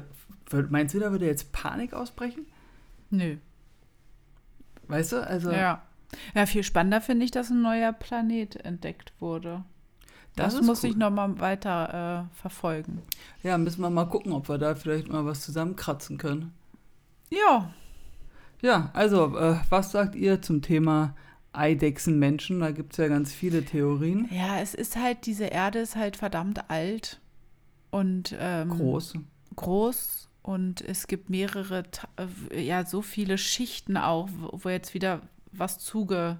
meinst 0.68 0.94
du, 0.94 0.98
da 0.98 1.12
würde 1.12 1.26
jetzt 1.26 1.52
Panik 1.52 1.94
ausbrechen? 1.94 2.44
Nö. 3.16 3.36
Weißt 4.88 5.12
du, 5.12 5.26
also. 5.26 5.50
Ja. 5.50 5.82
Ja, 6.34 6.46
viel 6.46 6.62
spannender 6.62 7.00
finde 7.00 7.24
ich, 7.24 7.30
dass 7.30 7.50
ein 7.50 7.62
neuer 7.62 7.92
Planet 7.92 8.56
entdeckt 8.64 9.12
wurde. 9.18 9.64
Das, 10.36 10.54
das 10.54 10.66
muss 10.66 10.82
cool. 10.82 10.90
ich 10.90 10.96
nochmal 10.96 11.38
weiter 11.40 12.28
äh, 12.32 12.36
verfolgen. 12.36 13.02
Ja, 13.42 13.56
müssen 13.56 13.82
wir 13.82 13.90
mal 13.90 14.06
gucken, 14.06 14.32
ob 14.32 14.48
wir 14.48 14.58
da 14.58 14.74
vielleicht 14.74 15.08
mal 15.08 15.24
was 15.24 15.42
zusammenkratzen 15.42 16.18
können. 16.18 16.52
Ja. 17.30 17.70
Ja, 18.60 18.90
also, 18.94 19.36
äh, 19.36 19.56
was 19.70 19.92
sagt 19.92 20.14
ihr 20.14 20.42
zum 20.42 20.62
Thema 20.62 21.14
Eidechsenmenschen? 21.52 22.60
Da 22.60 22.72
gibt 22.72 22.92
es 22.92 22.98
ja 22.98 23.08
ganz 23.08 23.32
viele 23.32 23.64
Theorien. 23.64 24.28
Ja, 24.30 24.58
es 24.58 24.74
ist 24.74 24.96
halt, 24.96 25.26
diese 25.26 25.44
Erde 25.44 25.80
ist 25.80 25.96
halt 25.96 26.16
verdammt 26.16 26.68
alt 26.68 27.20
und 27.90 28.34
ähm, 28.38 28.70
groß. 28.70 29.14
Groß 29.54 30.28
und 30.44 30.82
es 30.82 31.06
gibt 31.06 31.30
mehrere, 31.30 31.84
äh, 32.50 32.60
ja, 32.60 32.84
so 32.84 33.00
viele 33.00 33.38
Schichten 33.38 33.96
auch, 33.96 34.28
wo 34.52 34.68
jetzt 34.68 34.92
wieder 34.92 35.22
was 35.52 35.78
zuge, 35.78 36.38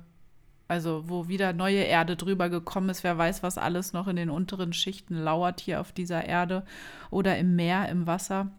also 0.69 1.05
wo 1.09 1.27
wieder 1.27 1.55
neue 1.55 1.81
Erde 1.81 2.15
drüber 2.15 2.51
gekommen 2.51 2.91
ist. 2.91 3.03
Wer 3.03 3.17
weiß, 3.17 3.43
was 3.43 3.57
alles 3.57 3.95
noch 3.95 4.07
in 4.07 4.17
den 4.17 4.29
unteren 4.29 4.75
Schichten 4.75 5.17
lauert 5.17 5.59
hier 5.59 5.81
auf 5.81 5.91
dieser 5.91 6.23
Erde 6.27 6.67
oder 7.11 7.39
im 7.39 7.57
Meer, 7.57 7.89
im 7.89 8.07
Wasser. 8.07 8.53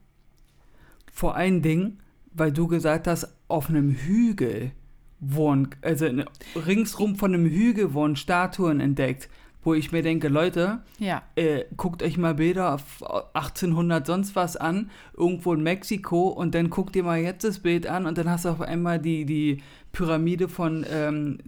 Vor 1.14 1.36
allen 1.36 1.62
Dingen, 1.62 2.00
weil 2.34 2.52
du 2.52 2.68
gesagt 2.68 3.06
hast, 3.06 3.32
auf 3.48 3.70
einem 3.70 3.92
Hügel 3.92 4.72
wurden, 5.20 5.70
also 5.84 6.08
ringsrum 6.56 7.18
von 7.18 7.36
einem 7.36 7.46
Hügel 7.46 7.94
wurden 7.94 8.16
Statuen 8.16 8.80
entdeckt 8.80 9.30
wo 9.66 9.74
ich 9.74 9.92
mir 9.92 10.04
denke, 10.04 10.28
Leute, 10.28 10.80
ja. 11.00 11.24
äh, 11.36 11.66
guckt 11.76 12.04
euch 12.04 12.18
mal 12.18 12.36
Bilder 12.36 12.76
auf 12.76 13.04
1800 13.34 14.06
sonst 14.06 14.36
was 14.36 14.56
an, 14.56 14.92
irgendwo 15.18 15.54
in 15.54 15.64
Mexiko 15.64 16.30
und 16.30 16.54
dann 16.54 16.70
guckt 16.70 16.96
ihr 16.96 17.04
mal 17.04 17.20
jetzt 17.20 17.44
das 17.44 17.60
Bild 17.60 17.88
an 17.88 18.06
und 18.06 18.18
dann 18.18 18.30
hast 18.30 18.46
du 18.46 18.50
auf 18.50 18.62
einmal 18.62 19.00
die, 19.00 19.26
die 19.26 19.64
Pyramide 19.92 20.50
von, 20.50 20.86
ähm, 20.90 21.40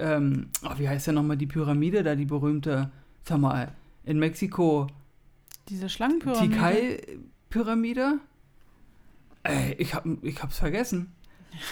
ähm, 0.00 0.48
oh, 0.64 0.72
wie 0.76 0.88
heißt 0.88 1.06
ja 1.06 1.12
nochmal 1.12 1.36
die 1.36 1.46
Pyramide 1.46 2.02
da, 2.02 2.16
die 2.16 2.24
berühmte, 2.24 2.90
sag 3.22 3.38
mal, 3.38 3.72
in 4.04 4.18
Mexiko. 4.18 4.88
Diese 5.68 5.88
Schlangenpyramide? 5.88 6.54
Tikal-Pyramide? 6.54 8.18
Ey, 9.44 9.76
ich, 9.78 9.94
hab, 9.94 10.04
ich 10.22 10.42
hab's 10.42 10.58
vergessen. 10.58 11.12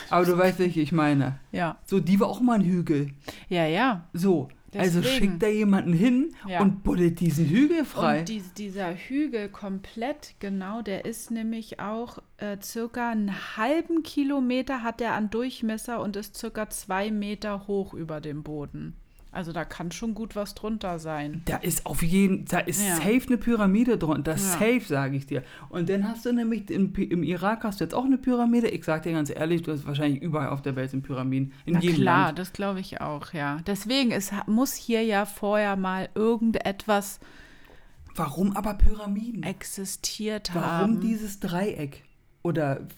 Aber 0.08 0.24
du 0.24 0.36
weißt, 0.36 0.58
welche 0.58 0.80
ich 0.80 0.92
meine. 0.92 1.38
Ja. 1.52 1.78
So, 1.84 2.00
die 2.00 2.20
war 2.20 2.28
auch 2.28 2.40
mal 2.40 2.54
ein 2.54 2.64
Hügel. 2.64 3.12
Ja, 3.48 3.66
ja. 3.66 4.08
So. 4.12 4.48
Also 4.78 5.00
Deswegen. 5.00 5.14
Also 5.14 5.30
schickt 5.32 5.42
da 5.42 5.48
jemanden 5.48 5.92
hin 5.92 6.34
ja. 6.46 6.60
und 6.60 6.84
bullet 6.84 7.10
diesen 7.10 7.46
Hügel 7.46 7.84
frei. 7.84 8.20
Und 8.20 8.28
die, 8.28 8.42
dieser 8.56 8.94
Hügel 8.94 9.48
komplett, 9.48 10.34
genau, 10.38 10.82
der 10.82 11.04
ist 11.04 11.30
nämlich 11.30 11.80
auch 11.80 12.18
äh, 12.36 12.56
circa 12.62 13.10
einen 13.10 13.56
halben 13.56 14.02
Kilometer 14.02 14.82
hat 14.82 15.00
er 15.00 15.14
an 15.14 15.30
Durchmesser 15.30 16.00
und 16.00 16.16
ist 16.16 16.36
circa 16.36 16.70
zwei 16.70 17.10
Meter 17.10 17.66
hoch 17.66 17.94
über 17.94 18.20
dem 18.20 18.42
Boden. 18.42 18.94
Also 19.32 19.52
da 19.52 19.64
kann 19.64 19.92
schon 19.92 20.14
gut 20.14 20.34
was 20.34 20.54
drunter 20.54 20.98
sein. 20.98 21.42
Da 21.44 21.56
ist 21.58 21.86
auf 21.86 22.02
jeden, 22.02 22.46
da 22.46 22.58
ist 22.58 22.84
ja. 22.84 22.96
safe 22.96 23.22
eine 23.28 23.36
Pyramide 23.36 23.96
drunter. 23.96 24.32
Ja. 24.32 24.38
Safe, 24.38 24.80
sage 24.80 25.16
ich 25.16 25.26
dir. 25.26 25.44
Und 25.68 25.88
dann 25.88 26.08
hast 26.08 26.26
du 26.26 26.32
nämlich 26.32 26.68
im, 26.68 26.92
im, 26.94 27.22
Irak 27.22 27.62
hast 27.62 27.80
du 27.80 27.84
jetzt 27.84 27.94
auch 27.94 28.04
eine 28.04 28.18
Pyramide. 28.18 28.68
Ich 28.68 28.84
sage 28.84 29.08
dir 29.08 29.12
ganz 29.12 29.30
ehrlich, 29.30 29.62
du 29.62 29.70
hast 29.70 29.86
wahrscheinlich 29.86 30.20
überall 30.20 30.48
auf 30.48 30.62
der 30.62 30.74
Welt 30.74 30.90
sind 30.90 31.02
Pyramiden. 31.02 31.52
In 31.64 31.74
Na 31.74 31.80
jedem 31.80 31.96
klar, 31.96 32.26
Land. 32.26 32.40
das 32.40 32.52
glaube 32.52 32.80
ich 32.80 33.00
auch, 33.00 33.32
ja. 33.32 33.58
Deswegen, 33.66 34.10
es 34.10 34.32
muss 34.46 34.74
hier 34.74 35.04
ja 35.04 35.24
vorher 35.26 35.76
mal 35.76 36.08
irgendetwas. 36.16 37.20
Warum 38.16 38.56
aber 38.56 38.74
Pyramiden? 38.74 39.44
Existiert 39.44 40.50
Warum 40.54 40.68
haben. 40.68 40.94
Warum 40.94 41.00
dieses 41.00 41.38
Dreieck? 41.38 42.02
Oder 42.42 42.88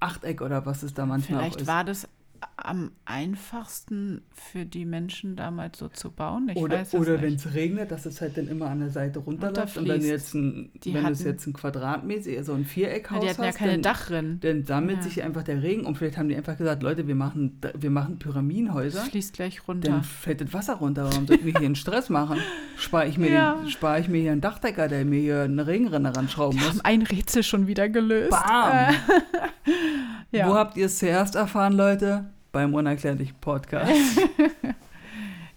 Achteck 0.00 0.40
oder 0.40 0.64
was 0.64 0.82
es 0.82 0.94
da 0.94 1.04
manchmal 1.04 1.40
Vielleicht 1.40 1.56
auch 1.56 1.60
ist. 1.60 1.66
war 1.66 1.84
das 1.84 2.08
am 2.56 2.92
einfachsten 3.04 4.22
für 4.32 4.64
die 4.64 4.84
Menschen 4.84 5.36
damals 5.36 5.78
so 5.78 5.88
zu 5.88 6.10
bauen. 6.10 6.48
Ich 6.48 6.56
oder 6.56 6.84
oder 6.92 7.20
wenn 7.20 7.34
es 7.34 7.54
regnet, 7.54 7.90
dass 7.90 8.06
es 8.06 8.20
halt 8.20 8.36
dann 8.36 8.48
immer 8.48 8.70
an 8.70 8.80
der 8.80 8.90
Seite 8.90 9.18
runterläuft. 9.18 9.76
Und 9.76 9.86
jetzt 9.86 10.34
ein, 10.34 10.70
wenn 10.84 11.02
hatten, 11.02 11.12
es 11.12 11.24
jetzt 11.24 11.46
ein 11.46 11.52
Quadratmeter, 11.52 12.30
also 12.36 12.54
ein 12.54 12.64
Viereckhaus 12.64 13.20
Die 13.20 13.30
hatten 13.30 13.42
ja 13.42 13.52
keine 13.52 13.72
dann, 13.72 13.82
Dachrinnen. 13.82 14.40
Dann 14.40 14.64
sammelt 14.64 14.98
ja. 14.98 15.02
sich 15.02 15.22
einfach 15.22 15.42
der 15.42 15.62
Regen 15.62 15.84
und 15.84 15.96
vielleicht 15.96 16.18
haben 16.18 16.28
die 16.28 16.36
einfach 16.36 16.56
gesagt, 16.56 16.82
Leute, 16.82 17.06
wir 17.06 17.14
machen, 17.14 17.60
wir 17.76 17.90
machen 17.90 18.18
Pyramidenhäuser. 18.18 19.00
Das 19.00 19.08
fließt 19.08 19.34
gleich 19.34 19.66
runter. 19.66 19.90
Dann 19.90 20.02
fällt 20.02 20.40
das 20.40 20.52
Wasser 20.52 20.74
runter. 20.74 21.04
Warum 21.04 21.26
sollten 21.26 21.44
wir 21.44 21.52
hier 21.52 21.66
einen 21.66 21.76
Stress 21.76 22.10
machen? 22.10 22.38
Spare 22.76 23.08
ich, 23.08 23.18
mir 23.18 23.30
ja. 23.30 23.58
spar 23.68 23.98
ich 23.98 24.08
mir 24.08 24.20
hier 24.20 24.32
einen 24.32 24.40
Dachdecker, 24.40 24.88
der 24.88 25.04
mir 25.04 25.20
hier 25.20 25.42
eine 25.42 25.66
Regenrinne 25.66 26.14
ranschrauben 26.16 26.58
wir 26.58 26.66
muss. 26.66 26.76
Wir 26.76 26.78
haben 26.78 27.02
ein 27.02 27.02
Rätsel 27.02 27.42
schon 27.42 27.66
wieder 27.66 27.88
gelöst. 27.88 28.30
Bam! 28.30 28.94
ja. 30.32 30.48
Wo 30.48 30.54
habt 30.54 30.76
ihr 30.76 30.86
es 30.86 30.98
zuerst 30.98 31.36
erfahren, 31.36 31.74
Leute? 31.74 32.32
beim 32.52 32.74
unerklärlichen 32.74 33.36
Podcast. 33.40 33.90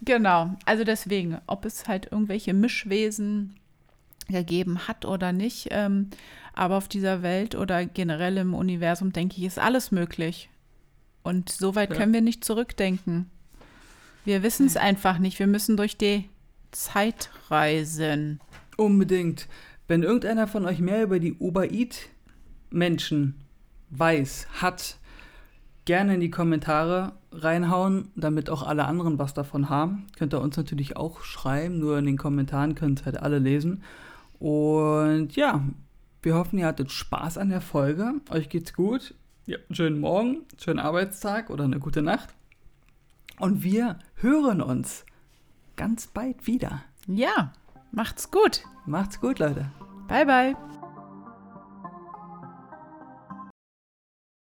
genau, 0.02 0.56
also 0.66 0.84
deswegen, 0.84 1.38
ob 1.46 1.66
es 1.66 1.88
halt 1.88 2.12
irgendwelche 2.12 2.54
Mischwesen 2.54 3.56
gegeben 4.28 4.88
hat 4.88 5.06
oder 5.06 5.34
nicht, 5.34 5.68
ähm, 5.70 6.10
aber 6.54 6.78
auf 6.78 6.88
dieser 6.88 7.22
Welt 7.22 7.54
oder 7.54 7.86
generell 7.86 8.38
im 8.38 8.56
Universum, 8.56 9.14
denke 9.14 9.36
ich, 9.38 9.44
ist 9.44 9.60
alles 9.60 9.92
möglich. 9.92 10.50
Und 11.22 11.50
so 11.50 11.76
weit 11.76 11.92
ja. 11.92 11.98
können 11.98 12.14
wir 12.14 12.22
nicht 12.22 12.46
zurückdenken. 12.46 13.30
Wir 14.24 14.42
wissen 14.42 14.66
es 14.66 14.78
einfach 14.78 15.20
nicht. 15.20 15.38
Wir 15.38 15.48
müssen 15.48 15.76
durch 15.76 15.98
die 15.98 16.30
Zeit 16.72 17.30
reisen. 17.50 18.40
Unbedingt. 18.78 19.48
Wenn 19.88 20.02
irgendeiner 20.02 20.48
von 20.48 20.66
euch 20.66 20.80
mehr 20.80 21.04
über 21.04 21.20
die 21.20 21.34
Uber-Eat-Menschen 21.34 23.45
weiß, 23.98 24.48
hat, 24.62 24.98
gerne 25.86 26.16
in 26.16 26.20
die 26.20 26.32
Kommentare 26.32 27.14
reinhauen, 27.32 28.10
damit 28.16 28.50
auch 28.50 28.64
alle 28.64 28.86
anderen 28.86 29.20
was 29.20 29.34
davon 29.34 29.70
haben. 29.70 30.08
Könnt 30.18 30.34
ihr 30.34 30.42
uns 30.42 30.58
natürlich 30.58 30.98
auch 30.98 31.22
schreiben, 31.22 31.80
nur 31.80 31.98
in 31.98 32.06
den 32.06 32.18
Kommentaren 32.18 32.76
könnt 32.76 33.02
ihr 33.02 33.06
halt 33.06 33.22
alle 33.22 33.40
lesen. 33.40 33.84
Und 34.40 35.36
ja, 35.36 35.64
wir 36.22 36.36
hoffen, 36.36 36.60
ihr 36.60 36.66
hattet 36.66 36.92
Spaß 36.92 37.38
an 37.38 37.50
der 37.50 37.62
Folge. 37.62 38.14
Euch 38.30 38.50
geht's 38.50 38.74
gut. 38.74 39.14
Ja, 39.46 39.58
schönen 39.70 40.00
Morgen, 40.00 40.42
schönen 40.58 40.80
Arbeitstag 40.80 41.52
oder 41.52 41.66
eine 41.66 41.80
gute 41.80 42.02
Nacht. 42.02 42.30
Und 43.40 43.64
wir 43.64 44.00
hören 44.16 44.62
uns 44.62 45.06
ganz 45.76 46.08
bald 46.08 46.48
wieder. 46.48 46.82
Ja, 47.08 47.54
macht's 47.92 48.32
gut. 48.32 48.64
Macht's 48.86 49.22
gut, 49.22 49.40
Leute. 49.40 49.70
Bye, 50.08 50.26
bye. 50.26 50.56